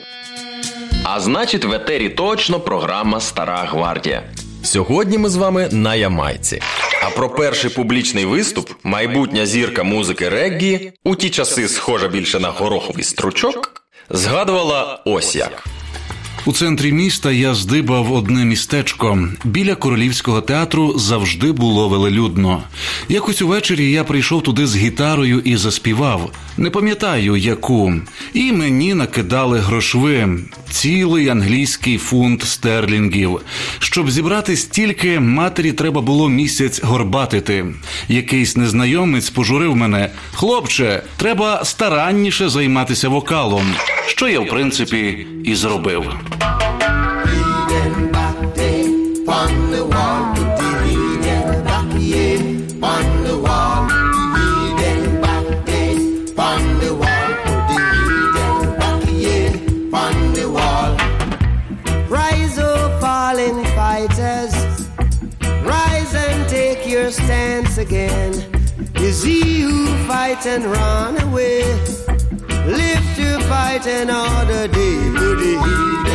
А 1.04 1.20
значить, 1.20 1.66
в 1.66 1.74
етері 1.74 2.10
точно 2.10 2.60
програма 2.60 3.20
Стара 3.20 3.68
Гвардія. 3.70 4.24
Сьогодні 4.64 5.18
ми 5.18 5.30
з 5.30 5.36
вами 5.36 5.70
на 5.72 5.96
Ямайці. 5.96 6.62
А 7.04 7.10
про 7.10 7.30
перший 7.30 7.70
публічний 7.70 8.26
виступ, 8.26 8.70
майбутня 8.84 9.46
зірка 9.46 9.84
музики 9.84 10.30
реггі, 10.30 10.92
у 11.04 11.16
ті 11.16 11.30
часи 11.30 11.68
схожа 11.68 12.08
більше 12.08 12.40
на 12.40 12.50
гороховий 12.50 13.04
стручок, 13.04 13.84
згадувала 14.10 15.02
ось 15.06 15.36
як. 15.36 15.64
У 16.46 16.54
центрі 16.54 16.92
міста 16.92 17.32
я 17.32 17.54
здибав 17.54 18.14
одне 18.14 18.46
містечко. 18.46 19.28
Біля 19.44 19.76
королівського 19.76 20.42
театру 20.42 21.00
завжди 21.00 21.52
було 21.52 21.90
велелюдно. 21.90 22.64
Якось 23.10 23.42
увечері 23.42 23.92
я 23.92 24.04
прийшов 24.04 24.44
туди 24.44 24.68
з 24.68 24.76
гітарою 24.76 25.40
і 25.40 25.58
заспівав. 25.58 26.32
Не 26.58 26.70
пам'ятаю 26.70 27.36
яку. 27.36 27.94
І 28.34 28.52
мені 28.52 28.94
накидали 28.94 29.60
грошви. 29.60 30.30
Цілий 30.70 31.30
англійський 31.30 31.98
фунт 31.98 32.44
стерлінгів. 32.44 33.40
Щоб 33.80 34.12
зібрати 34.12 34.56
стільки, 34.58 35.20
матері 35.20 35.72
треба 35.72 36.02
було 36.02 36.30
місяць 36.30 36.84
горбатити. 36.84 37.66
Якийсь 38.10 38.58
незнайомець 38.58 39.30
пожурив 39.30 39.76
мене: 39.76 40.10
хлопче, 40.34 41.04
треба 41.18 41.66
старанніше 41.66 42.50
займатися 42.50 43.10
вокалом. 43.10 43.66
Що 44.08 44.28
я, 44.28 44.40
в 44.40 44.48
принципі, 44.48 45.28
і 45.46 45.56
зробив. 45.56 46.04
Fight 70.44 70.56
and 70.56 70.66
run 70.66 71.22
away? 71.22 71.64
Live 72.66 73.16
to 73.16 73.40
fight 73.48 73.86
another 73.86 74.68
day. 74.68 75.00
Put 75.16 76.13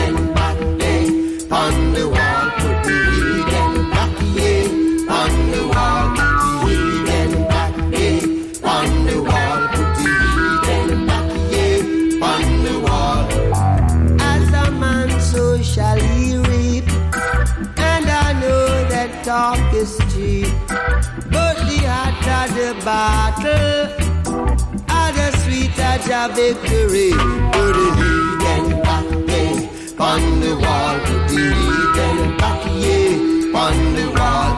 the 26.28 26.42
victory. 26.42 27.10
Put 27.52 27.72
the 27.78 27.88
heathen 27.98 28.64
back 28.82 29.06
there 29.28 29.58
on 29.98 30.22
the 30.40 30.52
wall. 30.62 30.96
Put 31.06 31.28
the 31.28 31.46
heathen 31.60 32.36
back 32.40 32.62
here 32.80 33.16
on 33.64 33.76
the 33.96 34.06
wall. 34.16 34.52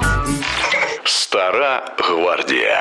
Стара 1.04 1.94
гвардія. 1.98 2.78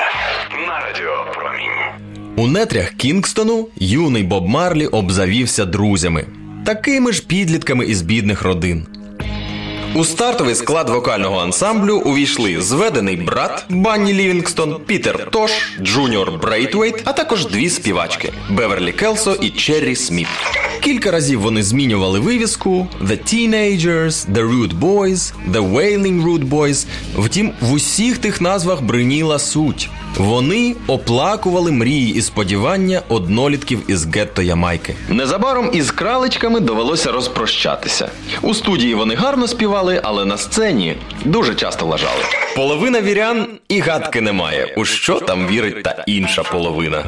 На 0.68 0.80
радіо 0.80 1.26
Промінь. 1.36 2.06
У 2.36 2.48
нетрях 2.48 2.90
Кінгстону 2.90 3.68
юний 3.76 4.24
Боб 4.24 4.48
Марлі 4.48 4.88
обзавівся 4.88 5.66
друзями, 5.66 6.26
такими 6.66 7.12
ж 7.12 7.28
підлітками 7.28 7.86
із 7.86 8.02
бідних 8.02 8.42
родин. 8.44 8.88
У 9.96 10.06
стартовий 10.06 10.56
склад 10.56 10.90
вокального 10.90 11.38
ансамблю 11.40 11.98
увійшли 11.98 12.62
зведений 12.62 13.16
брат 13.16 13.66
Банні 13.70 14.14
Лівінгстон, 14.14 14.76
Пітер 14.86 15.28
Тош, 15.32 15.52
Джуніор 15.82 16.32
Брейтвейт, 16.32 17.02
а 17.06 17.14
також 17.14 17.48
дві 17.48 17.70
співачки 17.70 18.34
Беверлі 18.50 18.92
Келсо 18.92 19.36
і 19.42 19.50
Черрі 19.50 19.96
Сміт. 19.96 20.28
Кілька 20.80 21.12
разів 21.12 21.42
вони 21.42 21.64
змінювали 21.64 22.20
вивіску 22.20 22.88
The 23.02 23.34
Teenagers, 23.34 24.32
The 24.34 24.52
Rude 24.52 24.80
Boys, 24.80 25.34
The 25.52 25.74
Wailing 25.74 26.24
Rude 26.24 26.50
Boys. 26.50 26.86
Втім, 27.18 27.52
в 27.62 27.72
усіх 27.74 28.18
тих 28.18 28.42
назвах 28.42 28.82
бриніла 28.82 29.40
суть. 29.40 29.90
Вони 30.18 30.76
оплакували 30.88 31.72
мрії 31.72 32.16
і 32.16 32.22
сподівання 32.22 33.02
однолітків 33.10 33.80
із 33.88 34.06
гетто 34.16 34.42
Ямайки. 34.42 34.96
Незабаром 35.10 35.70
із 35.74 35.92
кралечками 35.92 36.60
довелося 36.60 37.12
розпрощатися. 37.12 38.10
У 38.42 38.54
студії 38.54 38.94
вони 38.94 39.16
гарно 39.16 39.48
співали, 39.48 40.02
але 40.04 40.26
на 40.26 40.38
сцені 40.38 40.96
дуже 41.26 41.56
часто 41.56 41.86
лажали. 41.86 42.22
Половина 42.56 43.02
вірян 43.02 43.48
і 43.70 43.80
гадки 43.80 44.22
немає. 44.22 44.74
У 44.78 44.86
що 44.86 45.20
там 45.20 45.48
вірить 45.48 45.84
та 45.84 46.04
інша 46.08 46.44
половина. 46.44 47.04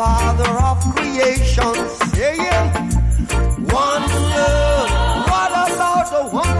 Father 0.00 0.48
of 0.64 0.80
creation. 0.94 1.74
Saying, 2.14 2.70
one 3.68 4.04
love. 4.32 4.88
What 5.28 5.50
about 5.52 6.06
the 6.14 6.22
one? 6.32 6.56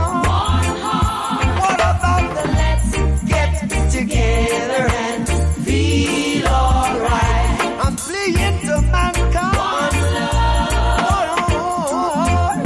What 1.62 1.80
about 1.92 2.26
the 2.36 2.44
let's 2.60 2.90
get 3.24 3.50
together 3.90 4.84
and 5.06 5.26
feel 5.64 6.46
alright? 6.48 7.60
I'm 7.82 7.96
to 7.96 8.74
mankind. 8.92 9.56
One 9.56 9.96
love. 10.18 11.48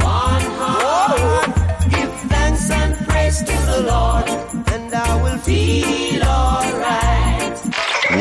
One 0.03 0.45
heart. 0.59 1.51
Give 1.89 2.13
thanks 2.27 2.69
and 2.69 2.91
praise 3.07 3.39
to 3.39 3.55
the 3.71 3.79
Lord, 3.93 4.27
and 4.73 4.93
I 4.93 5.23
will 5.23 5.37
feel 5.37 6.21
alright. 6.21 7.59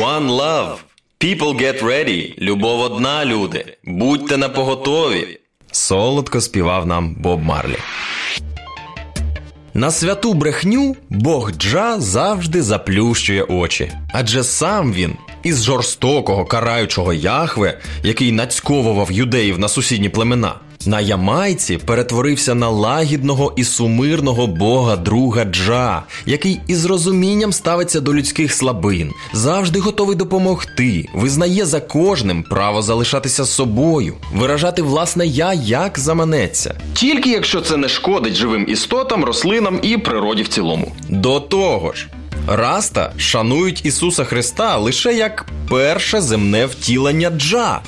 One 0.00 0.28
love. 0.28 0.84
People 1.24 1.54
get 1.60 1.82
ready. 1.82 2.34
Любов 2.38 2.80
одна, 2.80 3.24
люди. 3.24 3.64
Будьте 3.84 4.36
на 4.36 4.48
поготові. 4.48 5.38
Солодко 5.72 6.40
співав 6.40 6.86
нам 6.86 7.14
Боб 7.14 7.42
Марлі. 7.42 7.76
На 9.74 9.90
святу 9.90 10.34
брехню 10.34 10.96
Бог 11.08 11.52
Джа 11.52 12.00
завжди 12.00 12.62
заплющує 12.62 13.42
очі. 13.42 13.92
Адже 14.12 14.44
сам 14.44 14.92
він 14.92 15.16
із 15.42 15.64
жорстокого 15.64 16.44
караючого 16.44 17.12
Яхве, 17.12 17.80
який 18.02 18.32
нацьковував 18.32 19.12
юдеїв 19.12 19.58
на 19.58 19.68
сусідні 19.68 20.08
племена, 20.08 20.54
на 20.86 21.00
Ямайці 21.00 21.78
перетворився 21.78 22.54
на 22.54 22.68
лагідного 22.68 23.52
і 23.56 23.64
сумирного 23.64 24.46
бога 24.46 24.96
друга 24.96 25.44
Джа, 25.44 26.02
який 26.26 26.60
із 26.66 26.84
розумінням 26.84 27.52
ставиться 27.52 28.00
до 28.00 28.14
людських 28.14 28.52
слабин, 28.52 29.12
завжди 29.32 29.80
готовий 29.80 30.16
допомогти, 30.16 31.08
визнає 31.14 31.66
за 31.66 31.80
кожним 31.80 32.42
право 32.42 32.82
залишатися 32.82 33.44
собою, 33.44 34.14
виражати 34.34 34.82
власне 34.82 35.26
я 35.26 35.52
як 35.52 35.98
заманеться. 35.98 36.74
Тільки 36.94 37.30
якщо 37.30 37.60
це 37.60 37.76
не 37.76 37.88
шкодить 37.88 38.34
живим 38.34 38.66
істотам, 38.68 39.24
рослинам 39.24 39.78
і 39.82 39.96
природі 39.96 40.42
в 40.42 40.48
цілому. 40.48 40.92
До 41.08 41.40
того 41.40 41.92
ж. 41.92 42.08
Раста 42.48 43.12
шанують 43.16 43.86
Ісуса 43.86 44.24
Христа 44.24 44.76
лише 44.76 45.14
як 45.14 45.46
перше 45.68 46.20
земне 46.20 46.66
втілення 46.66 47.30
джа. 47.30 47.80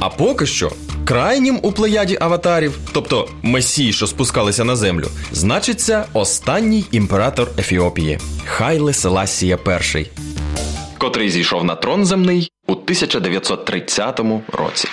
А 0.00 0.08
поки 0.08 0.46
що 0.46 0.72
крайнім 1.04 1.60
у 1.62 1.72
плеяді 1.72 2.18
аватарів, 2.20 2.78
тобто 2.92 3.28
месії, 3.42 3.92
що 3.92 4.06
спускалися 4.06 4.64
на 4.64 4.76
землю, 4.76 5.08
значиться 5.32 6.04
останній 6.12 6.84
імператор 6.92 7.48
Ефіопії 7.58 8.18
Хайле 8.44 8.92
Селасія 8.92 9.58
І, 9.96 10.06
котрий 10.98 11.30
зійшов 11.30 11.64
на 11.64 11.74
трон 11.74 12.04
земний 12.04 12.52
у 12.66 12.72
1930 12.72 14.20
році. 14.52 14.88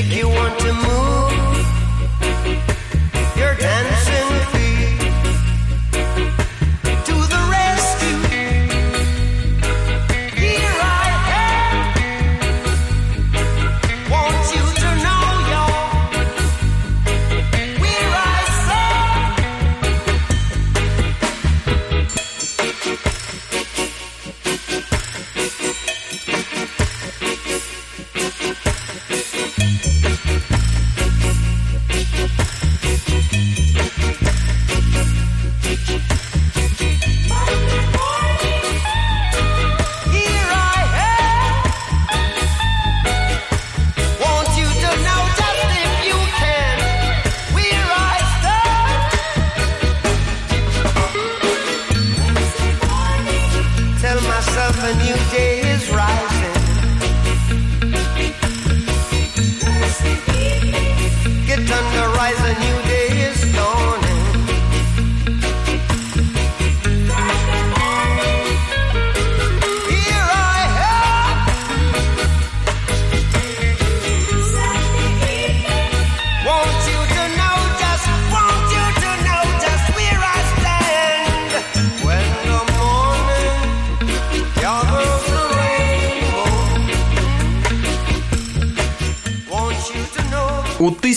Make 0.00 0.16
you 0.16 0.28
want 0.30 0.58
to 0.60 0.72
move 0.72 0.89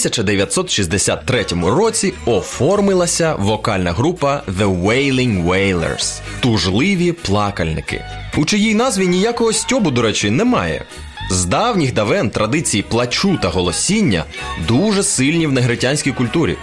1963 0.09 1.45
році 1.63 2.13
оформилася 2.25 3.35
вокальна 3.35 3.91
група 3.91 4.43
The 4.59 4.83
Wailing 4.83 5.45
Wailers– 5.45 6.21
тужливі 6.39 7.11
плакальники, 7.11 8.05
у 8.37 8.45
чиїй 8.45 8.75
назві 8.75 9.07
ніякого 9.07 9.53
стьобу, 9.53 9.91
до 9.91 10.01
речі, 10.01 10.29
немає. 10.29 10.85
З 11.31 11.45
давніх 11.45 11.93
давен 11.93 12.29
традиції 12.29 12.83
плачу 12.83 13.39
та 13.41 13.49
голосіння 13.49 14.25
дуже 14.67 15.03
сильні 15.03 15.47
в 15.47 15.51
негритянській 15.51 16.11
культурі. 16.11 16.57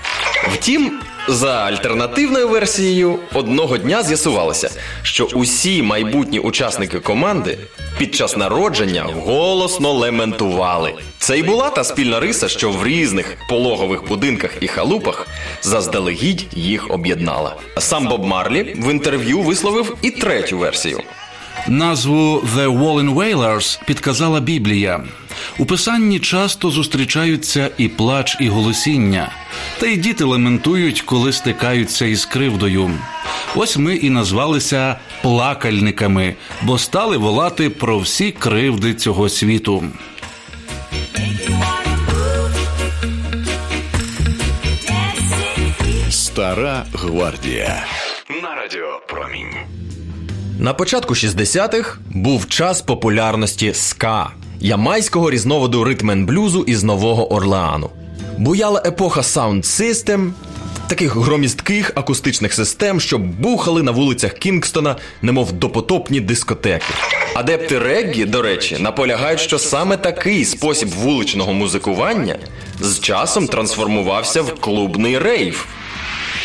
Втім, 0.53 1.01
за 1.29 1.53
альтернативною 1.53 2.49
версією, 2.49 3.19
одного 3.35 3.79
дня 3.79 4.03
з'ясувалося, 4.03 4.71
що 5.03 5.25
усі 5.25 5.83
майбутні 5.83 6.39
учасники 6.39 7.01
команди 7.01 7.59
під 7.99 8.15
час 8.15 8.37
народження 8.37 9.03
голосно 9.25 9.93
лементували. 9.93 10.95
Це 11.19 11.39
й 11.39 11.43
була 11.43 11.71
та 11.71 11.85
спільна 11.85 12.21
риса, 12.21 12.49
що 12.49 12.71
в 12.71 12.87
різних 12.87 13.37
пологових 13.49 14.09
будинках 14.09 14.51
і 14.61 14.69
халупах 14.69 15.27
заздалегідь 15.63 16.47
їх 16.53 16.91
об'єднала. 16.91 17.57
Сам 17.79 18.09
Боб 18.09 18.27
Марлі 18.27 18.77
в 18.79 18.91
інтерв'ю 18.91 19.41
висловив 19.41 19.97
і 20.03 20.11
третю 20.11 20.59
версію. 20.59 21.01
Назву 21.69 22.43
The 22.55 22.79
Wallin 22.79 23.15
Wailers 23.15 23.85
підказала 23.85 24.41
Біблія. 24.41 25.05
У 25.59 25.67
писанні 25.67 26.21
часто 26.21 26.71
зустрічаються 26.71 27.71
і 27.79 27.89
плач, 27.89 28.37
і 28.41 28.49
голосіння, 28.49 29.33
та 29.79 29.87
й 29.87 29.97
діти 29.97 30.25
лементують, 30.25 31.01
коли 31.01 31.33
стикаються 31.33 32.07
із 32.07 32.25
кривдою. 32.25 32.91
Ось 33.55 33.77
ми 33.77 33.97
і 33.97 34.11
назвалися 34.11 34.97
плакальниками, 35.23 36.35
бо 36.63 36.79
стали 36.79 37.17
волати 37.17 37.71
про 37.71 37.99
всі 37.99 38.33
кривди 38.33 38.95
цього 38.95 39.29
світу. 39.29 39.85
Стара 46.11 46.87
гвардія. 46.93 47.85
На 48.43 48.55
радіо 48.55 49.01
Промінь. 49.09 49.80
На 50.61 50.75
початку 50.75 51.15
60-х 51.15 51.99
був 52.11 52.49
час 52.49 52.83
популярності 52.83 53.75
ска 53.75 54.31
ямайського 54.61 55.31
різновиду 55.31 55.85
ритмен-блюзу 55.85 56.65
із 56.65 56.85
Нового 56.85 57.33
Орлеану. 57.33 57.91
Буяла 58.39 58.83
епоха 58.87 59.21
Sound 59.21 59.63
System, 59.63 60.31
таких 60.87 61.17
громістких 61.17 61.93
акустичних 61.95 62.55
систем, 62.55 63.01
що 63.01 63.19
бухали 63.19 63.83
на 63.83 63.91
вулицях 63.91 64.33
Кінгстона, 64.33 64.97
немов 65.23 65.53
допотопні 65.53 66.21
дискотеки. 66.21 66.95
Адепти 67.35 67.79
реггі, 67.79 68.25
до 68.25 68.43
речі, 68.43 68.77
наполягають, 68.81 69.41
що 69.41 69.59
саме 69.59 69.97
такий 69.97 70.45
спосіб 70.45 70.89
вуличного 70.89 71.53
музикування 71.53 72.37
з 72.81 73.01
часом 73.01 73.47
трансформувався 73.47 74.43
в 74.43 74.55
клубний 74.55 75.19
рейв. 75.19 75.67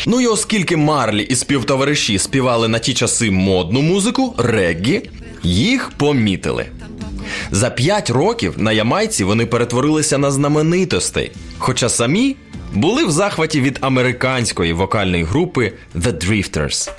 Ну 0.06 0.20
і 0.20 0.26
оскільки 0.26 0.76
Марлі 0.76 1.22
і 1.22 1.36
співтовариші 1.36 2.18
співали 2.18 2.68
на 2.68 2.78
ті 2.78 2.94
часи 2.94 3.30
модну 3.30 3.82
музику, 3.82 4.34
реггі, 4.38 5.10
їх 5.42 5.90
помітили. 5.96 6.66
За 7.50 7.70
п'ять 7.70 8.10
років 8.10 8.54
на 8.56 8.72
Ямайці 8.72 9.24
вони 9.24 9.46
перетворилися 9.46 10.18
на 10.18 10.30
знаменитостей, 10.30 11.32
хоча 11.58 11.88
самі 11.88 12.36
були 12.72 13.04
в 13.04 13.10
захваті 13.10 13.60
від 13.60 13.78
американської 13.80 14.72
вокальної 14.72 15.24
групи 15.24 15.72
The 15.94 16.12
Drifters. 16.12 16.90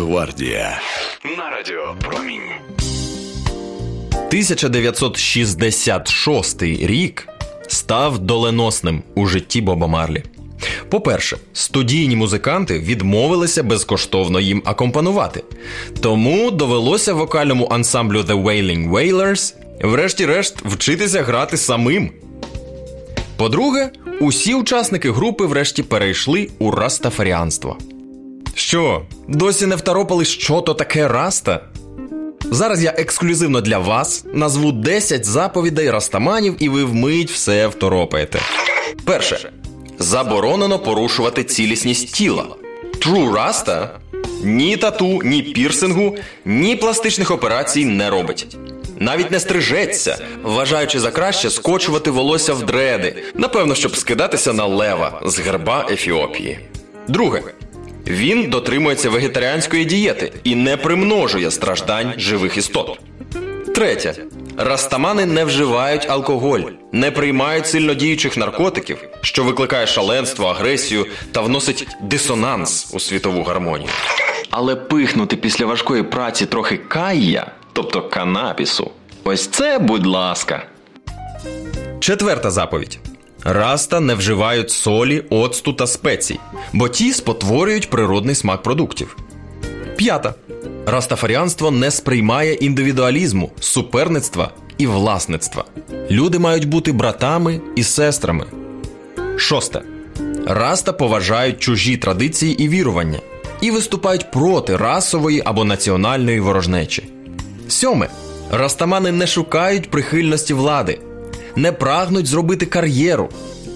Гвардія. 0.00 0.80
На 1.38 1.50
радіо 1.50 1.94
Промінь. 2.00 2.40
1966 4.12 6.62
рік 6.62 7.28
став 7.68 8.18
доленосним 8.18 9.02
у 9.14 9.26
житті 9.26 9.60
Боба 9.60 9.86
Марлі. 9.86 10.22
По-перше, 10.88 11.36
студійні 11.52 12.16
музиканти 12.16 12.78
відмовилися 12.78 13.62
безкоштовно 13.62 14.40
їм 14.40 14.62
акомпанувати. 14.64 15.44
Тому 16.00 16.50
довелося 16.50 17.14
вокальному 17.14 17.66
ансамблю 17.66 18.20
The 18.20 18.44
Wailing 18.44 18.90
Wailers 18.90 19.54
врешті-решт 19.82 20.56
вчитися 20.64 21.22
грати 21.22 21.56
самим. 21.56 22.10
По-друге, 23.36 23.90
усі 24.20 24.54
учасники 24.54 25.10
групи 25.10 25.46
врешті 25.46 25.82
перейшли 25.82 26.48
у 26.58 26.70
растафаріанство. 26.70 27.76
Що, 28.54 29.02
досі 29.28 29.66
не 29.66 29.76
второпали, 29.76 30.24
що 30.24 30.60
то 30.60 30.74
таке 30.74 31.08
раста? 31.08 31.60
Зараз 32.50 32.84
я 32.84 32.94
ексклюзивно 32.98 33.60
для 33.60 33.78
вас 33.78 34.24
назву 34.34 34.72
10 34.72 35.24
заповідей 35.26 35.90
растаманів, 35.90 36.56
і 36.58 36.68
ви 36.68 36.84
вмить 36.84 37.30
все 37.30 37.66
второпаєте. 37.66 38.40
Перше. 39.04 39.52
Заборонено 39.98 40.78
порушувати 40.78 41.44
цілісність 41.44 42.14
тіла. 42.14 42.46
True 43.00 43.32
Rasta 43.32 43.88
ні 44.44 44.76
тату, 44.76 45.22
ні 45.24 45.42
пірсингу, 45.42 46.16
ні 46.44 46.76
пластичних 46.76 47.30
операцій 47.30 47.84
не 47.84 48.10
робить. 48.10 48.56
Навіть 48.98 49.30
не 49.30 49.40
стрижеться, 49.40 50.18
вважаючи 50.42 51.00
за 51.00 51.10
краще 51.10 51.50
скочувати 51.50 52.10
волосся 52.10 52.54
в 52.54 52.66
дреди, 52.66 53.22
напевно, 53.34 53.74
щоб 53.74 53.96
скидатися 53.96 54.52
на 54.52 54.66
лева 54.66 55.22
з 55.24 55.38
герба 55.38 55.86
Ефіопії. 55.90 56.58
Друге. 57.08 57.42
Він 58.06 58.50
дотримується 58.50 59.10
вегетаріанської 59.10 59.84
дієти 59.84 60.32
і 60.44 60.54
не 60.54 60.76
примножує 60.76 61.50
страждань 61.50 62.12
живих 62.16 62.56
істот. 62.56 63.00
Третє. 63.74 64.14
Растамани 64.56 65.26
не 65.26 65.44
вживають 65.44 66.06
алкоголь, 66.10 66.60
не 66.92 67.10
приймають 67.10 67.66
сильнодіючих 67.66 68.36
наркотиків, 68.36 68.98
що 69.20 69.44
викликає 69.44 69.86
шаленство, 69.86 70.46
агресію 70.46 71.06
та 71.32 71.40
вносить 71.40 71.88
дисонанс 72.02 72.90
у 72.94 73.00
світову 73.00 73.42
гармонію. 73.42 73.90
Але 74.50 74.76
пихнути 74.76 75.36
після 75.36 75.66
важкої 75.66 76.02
праці 76.02 76.46
трохи 76.46 76.76
кайя, 76.76 77.50
тобто 77.72 78.02
канапісу, 78.02 78.90
ось 79.24 79.46
це, 79.46 79.78
будь 79.78 80.06
ласка. 80.06 80.62
Четверта 82.00 82.50
заповідь. 82.50 83.09
Раста 83.44 84.00
не 84.00 84.14
вживають 84.14 84.70
солі, 84.70 85.24
оцту 85.30 85.72
та 85.72 85.86
спецій, 85.86 86.38
бо 86.72 86.88
ті 86.88 87.12
спотворюють 87.12 87.90
природний 87.90 88.34
смак 88.34 88.62
продуктів. 88.62 89.16
П'ята. 89.96 90.34
Растафаріанство 90.86 91.70
не 91.70 91.90
сприймає 91.90 92.54
індивідуалізму, 92.54 93.50
суперництва 93.60 94.50
і 94.78 94.86
власництва. 94.86 95.64
Люди 96.10 96.38
мають 96.38 96.68
бути 96.68 96.92
братами 96.92 97.60
і 97.76 97.82
сестрами. 97.82 98.46
Шосте. 99.36 99.82
Раста 100.46 100.92
поважають 100.92 101.60
чужі 101.60 101.96
традиції 101.96 102.64
і 102.64 102.68
вірування 102.68 103.18
і 103.60 103.70
виступають 103.70 104.30
проти 104.30 104.76
расової 104.76 105.42
або 105.44 105.64
національної 105.64 106.40
ворожнечі. 106.40 107.10
Сьоме. 107.68 108.08
Растамани 108.52 109.12
не 109.12 109.26
шукають 109.26 109.90
прихильності 109.90 110.54
влади, 110.54 110.98
не 111.56 111.72
прагнуть 111.72 112.26
зробити 112.26 112.66
кар'єру, 112.66 113.28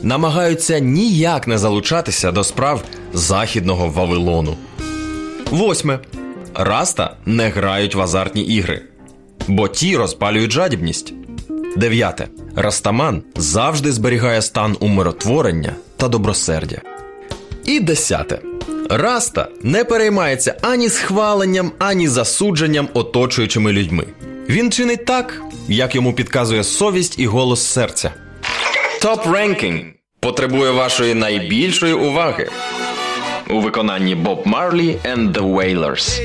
намагаються 0.02 0.78
ніяк 0.78 1.46
не 1.46 1.58
залучатися 1.58 2.32
до 2.32 2.44
справ 2.44 2.82
західного 3.12 3.88
Вавилону. 3.88 4.56
Восьме. 5.50 5.98
Раста 6.54 7.16
не 7.26 7.48
грають 7.48 7.94
в 7.94 8.00
азартні 8.00 8.42
ігри, 8.42 8.82
бо 9.48 9.68
ті 9.68 9.96
розпалюють 9.96 10.52
жадібність. 10.52 11.14
Дев'яте. 11.76 12.28
Растаман 12.56 13.22
завжди 13.36 13.92
зберігає 13.92 14.42
стан 14.42 14.76
умиротворення 14.80 15.72
та 15.96 16.08
добросердя. 16.08 16.80
І 17.64 17.80
десяте. 17.80 18.38
Раста 18.90 19.48
не 19.62 19.84
переймається 19.84 20.54
ані 20.62 20.88
схваленням, 20.88 21.72
ані 21.78 22.08
засудженням 22.08 22.88
оточуючими 22.94 23.72
людьми. 23.72 24.04
Він 24.48 24.72
чинить 24.72 25.04
так, 25.04 25.42
як 25.68 25.94
йому 25.94 26.12
підказує 26.12 26.64
совість 26.64 27.18
і 27.18 27.26
голос 27.26 27.66
серця. 27.66 28.10
Топ 29.02 29.26
Ranking 29.26 29.84
потребує 30.20 30.70
вашої 30.70 31.14
найбільшої 31.14 31.92
уваги 31.94 32.50
у 33.50 33.60
виконанні 33.60 34.14
Боб 34.14 34.42
Марлі 34.44 34.96
and 35.04 35.32
the 35.32 35.54
Wailers. 35.54 36.20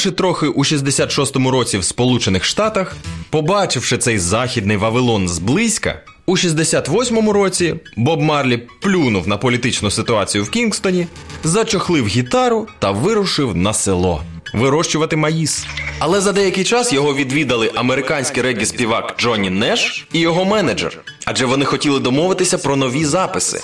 Поживши 0.00 0.16
трохи 0.16 0.46
у 0.46 0.64
66-му 0.64 1.50
році 1.50 1.78
в 1.78 1.84
Сполучених 1.84 2.44
Штатах, 2.44 2.96
побачивши 3.30 3.98
цей 3.98 4.18
західний 4.18 4.76
Вавилон 4.76 5.28
зблизька, 5.28 6.02
у 6.26 6.36
68-му 6.36 7.32
році 7.32 7.74
Боб 7.96 8.20
Марлі 8.20 8.62
плюнув 8.82 9.28
на 9.28 9.36
політичну 9.36 9.90
ситуацію 9.90 10.44
в 10.44 10.50
Кінгстоні, 10.50 11.06
зачохлив 11.44 12.06
гітару 12.06 12.68
та 12.78 12.90
вирушив 12.90 13.56
на 13.56 13.72
село 13.72 14.22
вирощувати 14.54 15.16
маїс. 15.16 15.66
Але 15.98 16.20
за 16.20 16.32
деякий 16.32 16.64
час 16.64 16.92
його 16.92 17.14
відвідали 17.14 17.72
американський 17.74 18.42
реггі-співак 18.42 19.14
Джонні 19.18 19.50
Неш 19.50 20.06
і 20.12 20.18
його 20.18 20.44
менеджер, 20.44 20.98
адже 21.24 21.46
вони 21.46 21.64
хотіли 21.64 21.98
домовитися 21.98 22.58
про 22.58 22.76
нові 22.76 23.04
записи. 23.04 23.60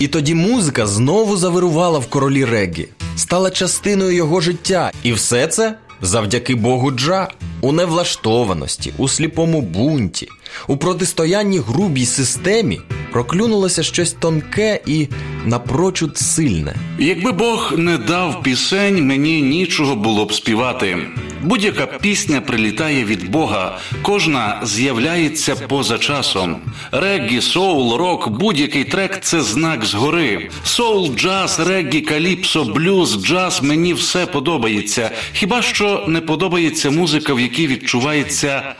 І 0.00 0.08
тоді 0.08 0.34
музика 0.34 0.86
знову 0.86 1.36
завирувала 1.36 1.98
в 1.98 2.06
королі 2.06 2.44
реггі, 2.44 2.88
стала 3.16 3.50
частиною 3.50 4.12
його 4.12 4.40
життя, 4.40 4.92
і 5.02 5.12
все 5.12 5.46
це 5.46 5.78
завдяки 6.02 6.54
Богу 6.54 6.90
Джа 6.90 7.28
у 7.60 7.72
невлаштованості, 7.72 8.92
у 8.98 9.08
сліпому 9.08 9.60
бунті, 9.60 10.28
у 10.66 10.76
протистоянні 10.76 11.58
грубій 11.58 12.06
системі 12.06 12.80
проклюнулося 13.12 13.82
щось 13.82 14.12
тонке 14.12 14.80
і 14.86 15.08
напрочуд 15.46 16.18
сильне. 16.18 16.74
Якби 16.98 17.32
Бог 17.32 17.72
не 17.76 17.98
дав 17.98 18.42
пісень, 18.42 19.06
мені 19.06 19.42
нічого 19.42 19.96
було 19.96 20.24
б 20.24 20.32
співати. 20.32 20.98
Будь-яка 21.42 21.86
пісня 21.86 22.40
прилітає 22.40 23.04
від 23.04 23.30
Бога, 23.30 23.78
кожна 24.02 24.60
з'являється 24.64 25.56
поза 25.56 25.98
часом. 25.98 26.56
Реггі, 26.92 27.40
соул, 27.40 27.96
рок, 27.96 28.28
будь-який 28.28 28.84
трек 28.84 29.18
це 29.22 29.42
знак 29.42 29.84
згори. 29.84 30.50
Соул, 30.64 31.14
джаз, 31.16 31.60
реггі, 31.60 32.00
каліпсо, 32.00 32.64
блюз, 32.64 33.24
джаз 33.24 33.62
мені 33.62 33.94
все 33.94 34.26
подобається. 34.26 35.10
Хіба 35.32 35.62
що 35.62 36.04
не 36.08 36.20
подобається 36.20 36.90
музика, 36.90 37.34
в 37.34 37.40
якій 37.40 37.66
відчувається 37.66 38.74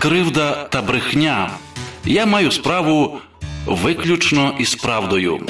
кривда 0.00 0.64
та 0.64 0.82
брехня. 0.82 1.50
Я 2.04 2.26
маю 2.26 2.50
справу 2.50 3.18
виключно 3.66 4.54
із 4.58 4.74
правдою. 4.74 5.40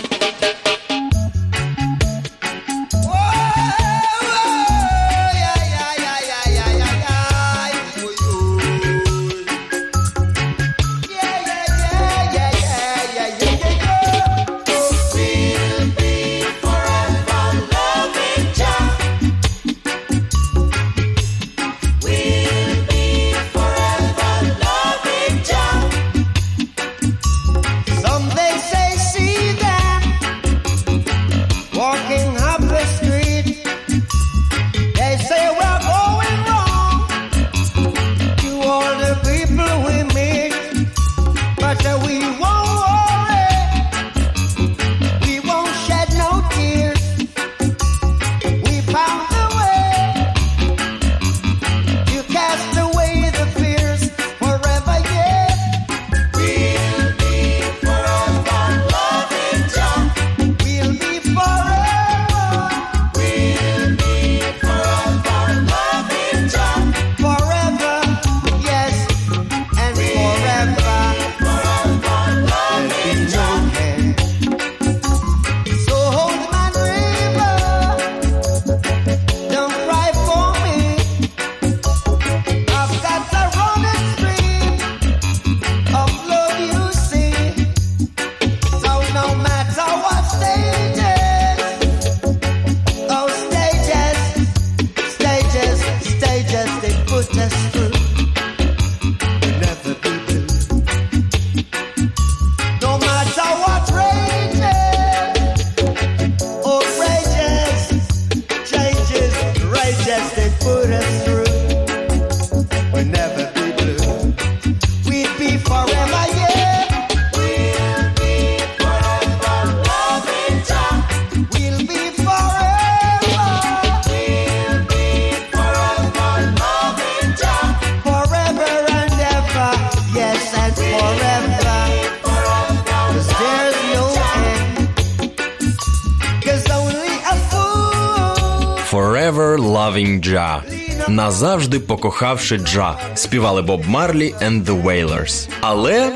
Назавжди 141.31 141.79
покохавши 141.81 142.59
Джа. 142.59 142.99
Співали 143.15 143.63
Боб 143.63 143.89
Марлі 143.89 144.35
and 144.43 144.65
the 144.65 144.83
Wailers. 144.83 145.49
Але, 145.61 146.13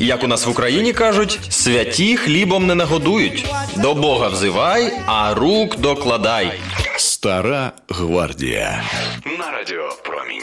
як 0.00 0.24
у 0.24 0.26
нас 0.26 0.46
в 0.46 0.50
Україні 0.50 0.92
кажуть, 0.92 1.40
святі 1.48 2.16
хлібом 2.16 2.66
не 2.66 2.74
нагодують. 2.74 3.46
До 3.76 3.94
Бога 3.94 4.28
взивай, 4.28 4.92
а 5.06 5.34
рук 5.34 5.76
докладай. 5.80 6.52
Стара 6.96 7.72
гвардія. 7.88 8.82
На 9.38 9.50
радіо 9.50 9.96
Промінь. 10.04 10.42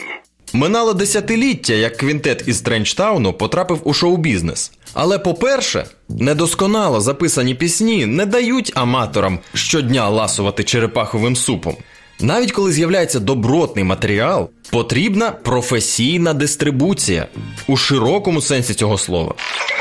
Минало 0.52 0.92
десятиліття, 0.94 1.74
як 1.74 1.96
квінтет 1.96 2.44
із 2.46 2.60
Тренчтауну 2.60 3.32
потрапив 3.32 3.80
у 3.84 3.92
шоу-бізнес. 3.92 4.72
Але, 4.94 5.18
по-перше, 5.18 5.86
недосконало 6.08 7.00
записані 7.00 7.54
пісні 7.54 8.06
не 8.06 8.26
дають 8.26 8.72
аматорам 8.74 9.38
щодня 9.54 10.08
ласувати 10.08 10.64
черепаховим 10.64 11.36
супом. 11.36 11.76
Навіть 12.22 12.52
коли 12.52 12.72
з'являється 12.72 13.20
добротний 13.20 13.84
матеріал, 13.84 14.50
потрібна 14.70 15.30
професійна 15.30 16.34
дистрибуція 16.34 17.26
у 17.66 17.76
широкому 17.76 18.40
сенсі 18.40 18.74
цього 18.74 18.98
слова. 18.98 19.34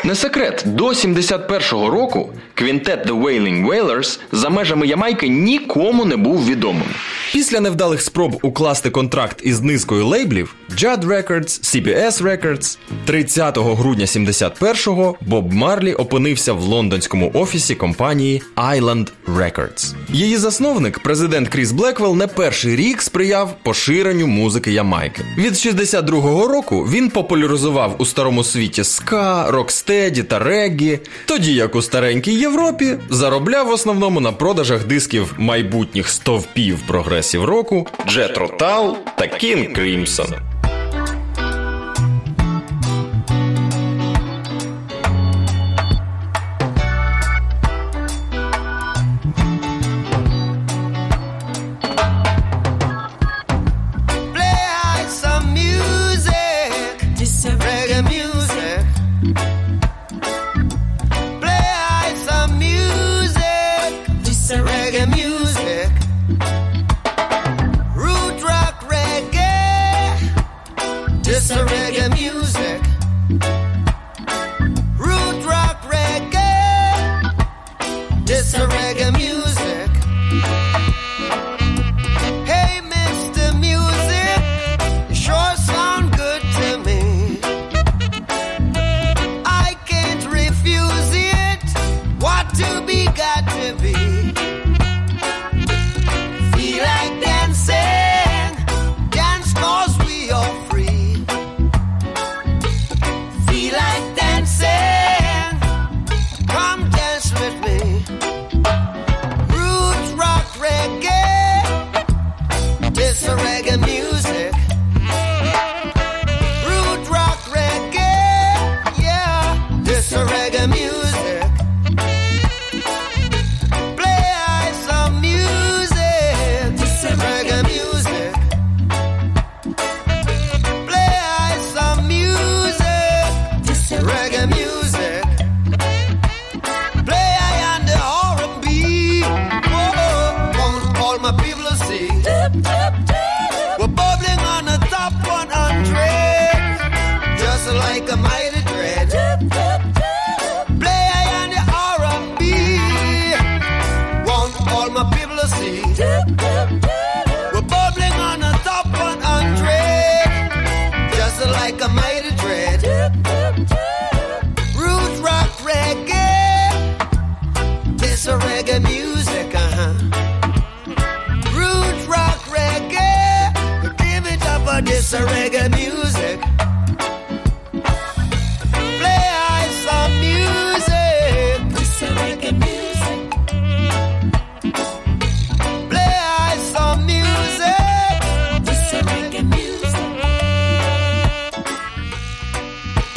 Не 0.04 0.16
секрет, 0.16 0.64
до 0.66 0.88
71-го 0.88 1.90
року 1.90 2.30
квінтет 2.54 3.08
The 3.08 3.22
Wailing 3.22 3.68
Wailers 3.68 4.20
за 4.32 4.50
межами 4.50 4.88
Ямайки 4.88 5.28
нікому 5.28 6.06
не 6.06 6.18
був 6.18 6.46
відомим. 6.46 6.88
Після 7.32 7.60
невдалих 7.60 8.02
спроб 8.02 8.40
укласти 8.42 8.90
контракт 8.90 9.40
із 9.44 9.62
низкою 9.62 10.08
лейблів 10.08 10.56
Judd 10.78 11.06
Records, 11.06 11.44
CBS 11.44 12.22
Records, 12.24 12.78
30 13.06 13.58
грудня 13.58 14.06
71-го 14.06 15.16
Боб 15.22 15.54
Марлі 15.54 15.94
опинився 15.94 16.54
в 16.54 16.62
лондонському 16.62 17.32
офісі 17.34 17.76
компанії 17.76 18.42
Island 18.56 19.08
Records. 19.28 19.96
Її 20.10 20.38
засновник, 20.38 21.00
президент 21.00 21.50
Кріс 21.50 21.72
Блеквелл, 21.72 22.16
не 22.16 22.28
перший 22.36 22.76
рік 22.76 23.02
сприяв 23.02 23.56
поширенню 23.64 24.28
музики 24.28 24.72
Ямайки. 24.72 25.22
Від 25.38 25.54
62-го 25.54 26.48
року 26.48 26.88
він 26.92 27.10
популяризував 27.10 27.96
у 27.98 28.06
старому 28.06 28.44
світі 28.44 28.84
ска, 28.84 29.52
рокстеді 29.52 30.24
та 30.24 30.40
реггі, 30.40 31.00
тоді 31.26 31.54
як 31.54 31.76
у 31.76 31.82
старенькій 31.82 32.34
Європі 32.34 32.98
заробляв 33.10 33.68
в 33.68 33.72
основному 33.72 34.20
на 34.20 34.32
продажах 34.32 34.88
дисків 34.88 35.34
майбутніх 35.38 36.10
стовпів 36.10 36.80
прогресів 36.88 37.44
року 37.44 37.88
Джетро 38.08 38.48
Тал 38.48 38.98
та 39.18 39.28
Кін 39.28 39.74
Крімсон. 39.74 40.51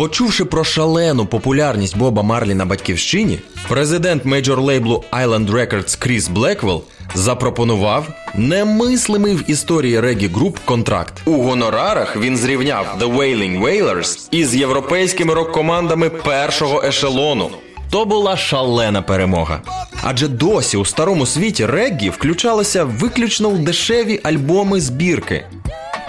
Почувши 0.05 0.44
про 0.44 0.64
шалену 0.64 1.26
популярність 1.26 1.96
Боба 1.96 2.22
Марлі 2.22 2.55
на 2.55 2.64
батьківщині, 2.64 3.38
президент 3.68 4.24
мейджор 4.24 4.61
лейблу 4.61 5.05
Island 5.12 5.50
Records 5.50 5.98
Кріс 5.98 6.28
Блеквел 6.28 6.82
запропонував 7.14 8.09
немислимий 8.34 9.34
в 9.34 9.50
історії 9.50 10.00
регі 10.00 10.28
груп 10.28 10.59
контракт. 10.64 11.22
У 11.24 11.32
гонорарах 11.32 12.16
він 12.16 12.36
зрівняв 12.36 12.86
The 13.00 13.16
Wailing 13.16 13.62
Wailers 13.62 14.28
із 14.30 14.55
європейськими 14.55 15.34
рок-командами 15.34 16.11
першого 16.11 16.82
ешелону. 16.84 17.50
То 17.90 18.05
була 18.05 18.36
шалена 18.36 19.02
перемога. 19.02 19.62
Адже 20.02 20.28
досі 20.28 20.76
у 20.76 20.84
старому 20.84 21.26
світі 21.26 21.66
реггі 21.66 22.11
включалося 22.11 22.84
виключно 22.84 23.50
в 23.50 23.59
дешеві 23.59 24.20
альбоми 24.22 24.80
збірки. 24.80 25.46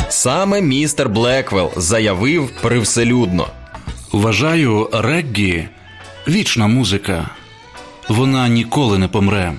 Саме 0.09 0.61
містер 0.61 1.09
Блеквел 1.09 1.71
заявив 1.75 2.49
привселюдно. 2.61 3.47
Вважаю, 4.11 4.89
реггі 4.93 5.67
вічна 6.27 6.67
музика. 6.67 7.29
Вона 8.09 8.47
ніколи 8.47 8.97
не 8.97 9.07
помре. 9.07 9.53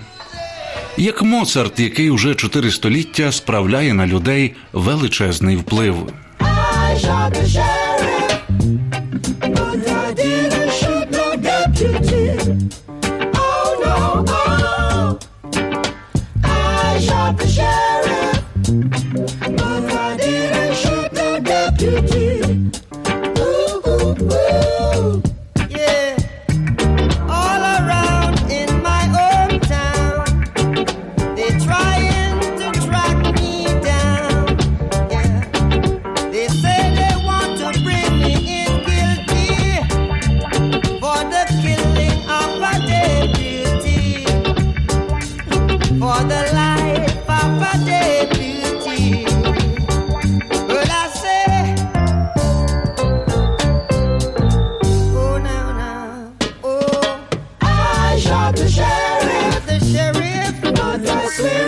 Як 0.96 1.22
Моцарт, 1.22 1.80
який 1.80 2.10
уже 2.10 2.34
чотири 2.34 2.70
століття 2.70 3.32
справляє 3.32 3.94
на 3.94 4.06
людей 4.06 4.54
величезний 4.72 5.56
вплив. 5.56 6.12
swear 61.36 61.65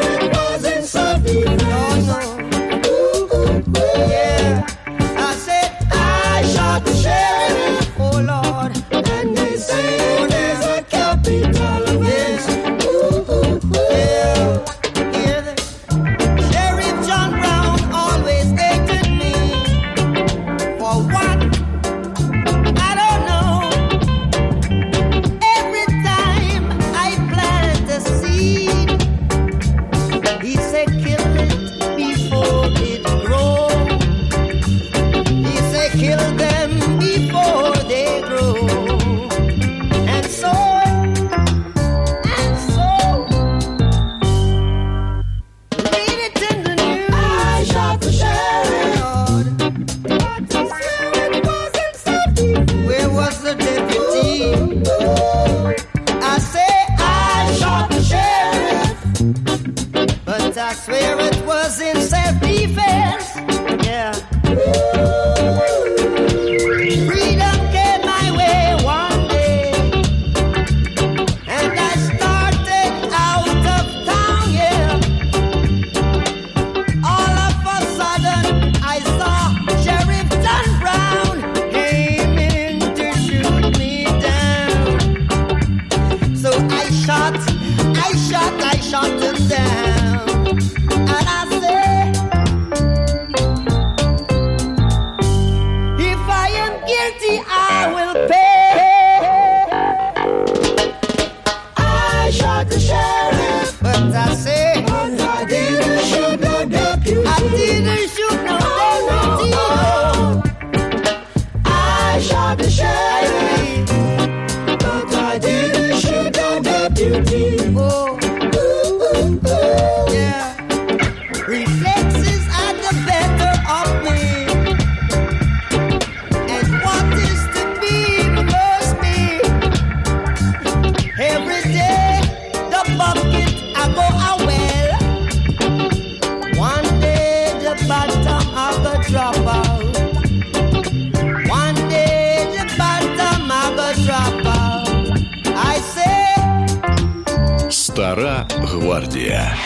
Нацгвардія 148.78 149.56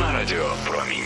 на 0.00 0.12
радіо 0.12 0.44
промінь 0.68 0.96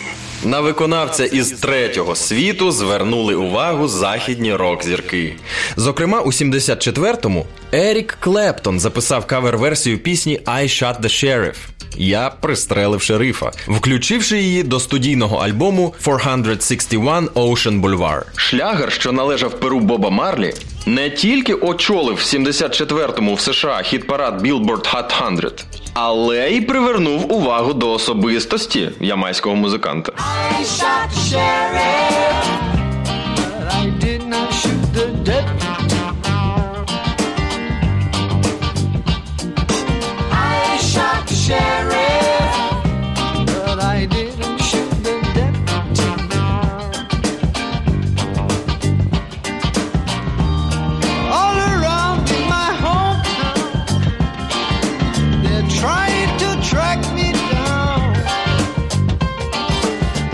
на 0.44 0.60
виконавця 0.60 1.24
із 1.24 1.50
третього 1.50 2.16
світу 2.16 2.70
звернули 2.70 3.34
увагу 3.34 3.88
західні 3.88 4.54
рок-зірки. 4.54 5.36
Зокрема, 5.76 6.20
у 6.20 6.26
74-му 6.26 7.46
Ерік 7.72 8.16
Клептон 8.20 8.80
записав 8.80 9.26
кавер-версію 9.26 9.98
пісні 9.98 10.40
«I 10.46 10.62
shot 10.62 11.00
the 11.00 11.04
sheriff». 11.04 11.54
Я 11.96 12.30
пристрелив 12.40 13.02
шерифа, 13.02 13.52
включивши 13.68 14.38
її 14.38 14.62
до 14.62 14.80
студійного 14.80 15.36
альбому 15.36 15.94
«461 16.04 17.28
Ocean 17.28 17.80
Boulevard». 17.80 18.22
Шлягер, 18.36 18.92
що 18.92 19.12
належав 19.12 19.60
перу 19.60 19.80
Боба 19.80 20.10
Марлі, 20.10 20.54
не 20.86 21.10
тільки 21.10 21.54
очолив 21.54 22.16
в 22.16 22.18
74-му 22.18 23.34
в 23.34 23.40
США 23.40 23.82
хіт-парад 23.82 24.42
Billboard 24.46 24.94
Hot 24.94 25.38
100, 25.38 25.64
але 25.94 26.50
й 26.50 26.60
привернув 26.60 27.32
увагу 27.32 27.72
до 27.72 27.92
особистості 27.92 28.90
ямайського 29.00 29.56
музиканта. 29.56 30.12
I 30.12 30.64
shot 30.64 31.10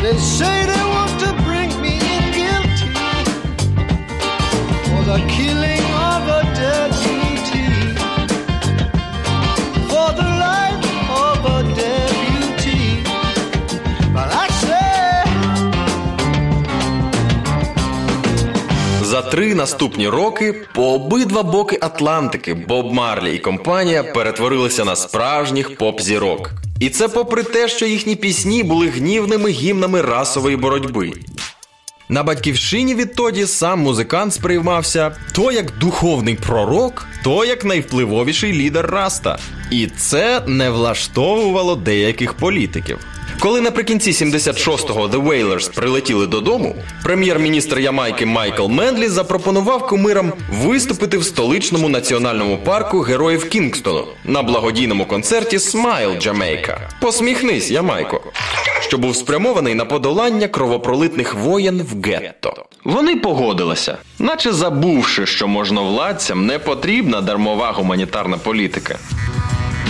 They 0.07 0.18
say 0.18 0.57
they 0.72 0.84
want 0.96 1.14
to 1.24 1.30
bring 1.46 1.70
me 1.84 1.94
in 2.14 2.24
guilty 2.38 2.90
for 4.88 5.02
the 5.11 5.18
killing 5.36 5.86
of 6.11 6.22
a 6.38 6.42
deputy. 6.64 7.66
For 9.90 10.09
the 10.20 10.28
life 10.46 10.84
of 11.26 11.38
a 11.57 11.61
deputy. 11.82 12.82
But 14.14 14.28
I 14.44 14.46
say, 14.62 15.24
За 19.02 19.22
три 19.22 19.54
наступні 19.54 20.09
роки 20.09 20.52
по 20.74 20.92
обидва 20.94 21.42
боки 21.42 21.78
Атлантики 21.80 22.54
Боб 22.54 22.92
Марлі 22.92 23.34
і 23.34 23.38
компанія 23.38 24.02
перетворилися 24.02 24.84
на 24.84 24.96
справжніх 24.96 25.76
поп-зірок. 25.76 26.50
І 26.80 26.88
це 26.88 27.08
попри 27.08 27.42
те, 27.42 27.68
що 27.68 27.86
їхні 27.86 28.16
пісні 28.16 28.62
були 28.62 28.88
гнівними 28.88 29.50
гімнами 29.50 30.02
расової 30.02 30.56
боротьби. 30.56 31.12
На 32.08 32.22
батьківщині 32.22 32.94
відтоді 32.94 33.46
сам 33.46 33.80
музикант 33.80 34.34
сприймався 34.34 35.16
то 35.32 35.52
як 35.52 35.78
духовний 35.78 36.34
пророк, 36.34 37.06
то 37.24 37.44
як 37.44 37.64
найвпливовіший 37.64 38.52
лідер 38.52 38.86
Раста. 38.86 39.38
І 39.70 39.86
це 39.86 40.42
не 40.46 40.70
влаштовувало 40.70 41.76
деяких 41.76 42.34
політиків. 42.34 42.98
Коли 43.40 43.60
наприкінці 43.60 44.10
76-го 44.10 45.06
The 45.06 45.26
Wailers 45.26 45.74
прилетіли 45.74 46.26
додому, 46.26 46.74
прем'єр-міністр 47.02 47.78
Ямайки 47.78 48.26
Майкл 48.26 48.66
Мендлі 48.66 49.08
запропонував 49.08 49.86
кумирам 49.86 50.32
виступити 50.50 51.18
в 51.18 51.24
столичному 51.24 51.88
національному 51.88 52.58
парку 52.58 53.00
героїв 53.00 53.48
Кінгстону 53.48 54.04
на 54.24 54.42
благодійному 54.42 55.04
концерті 55.04 55.58
Smile 55.59 56.18
Jamaica. 56.18 56.90
Посміхнись, 57.00 57.70
Ямайко, 57.70 58.20
що 58.80 58.98
був 58.98 59.16
спрямований 59.16 59.74
на 59.74 59.84
подолання 59.84 60.48
кровопролитних 60.48 61.34
воєн 61.34 61.82
в 61.92 62.06
гетто. 62.06 62.64
Вони 62.84 63.16
погодилися, 63.16 63.98
наче 64.18 64.52
забувши, 64.52 65.26
що 65.26 65.48
можновладцям 65.48 66.46
не 66.46 66.58
потрібна 66.58 67.20
дармова 67.20 67.72
гуманітарна 67.72 68.38
політика. 68.38 68.98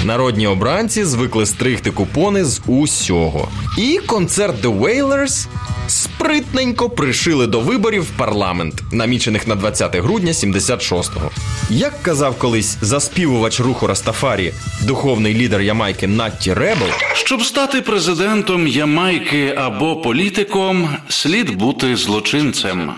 Народні 0.06 0.46
обранці 0.46 1.04
звикли 1.04 1.46
стригти 1.46 1.90
купони 1.90 2.44
з 2.44 2.60
усього. 2.66 3.48
І 3.78 4.00
концерт 4.06 4.64
The 4.64 4.80
Wailers 4.80 5.46
спритненько 5.88 6.90
пришили 6.90 7.46
до 7.46 7.60
виборів 7.60 8.02
в 8.02 8.10
парламент, 8.10 8.82
намічених 8.92 9.46
на 9.46 9.54
20 9.54 9.96
грудня 9.96 10.32
76-го. 10.32 11.30
Як 11.70 12.02
казав 12.02 12.38
колись 12.38 12.78
заспівувач 12.80 13.60
руху 13.60 13.86
Растафарі, 13.86 14.52
духовний 14.82 15.34
лідер 15.34 15.60
Ямайки 15.60 16.06
Натті 16.06 16.54
Ребел, 16.54 16.88
Щоб 17.14 17.42
стати 17.42 17.80
президентом 17.80 18.66
Ямайки 18.66 19.54
або 19.56 19.96
політиком, 19.96 20.88
слід 21.08 21.50
бути 21.56 21.96
злочинцем. 21.96 22.92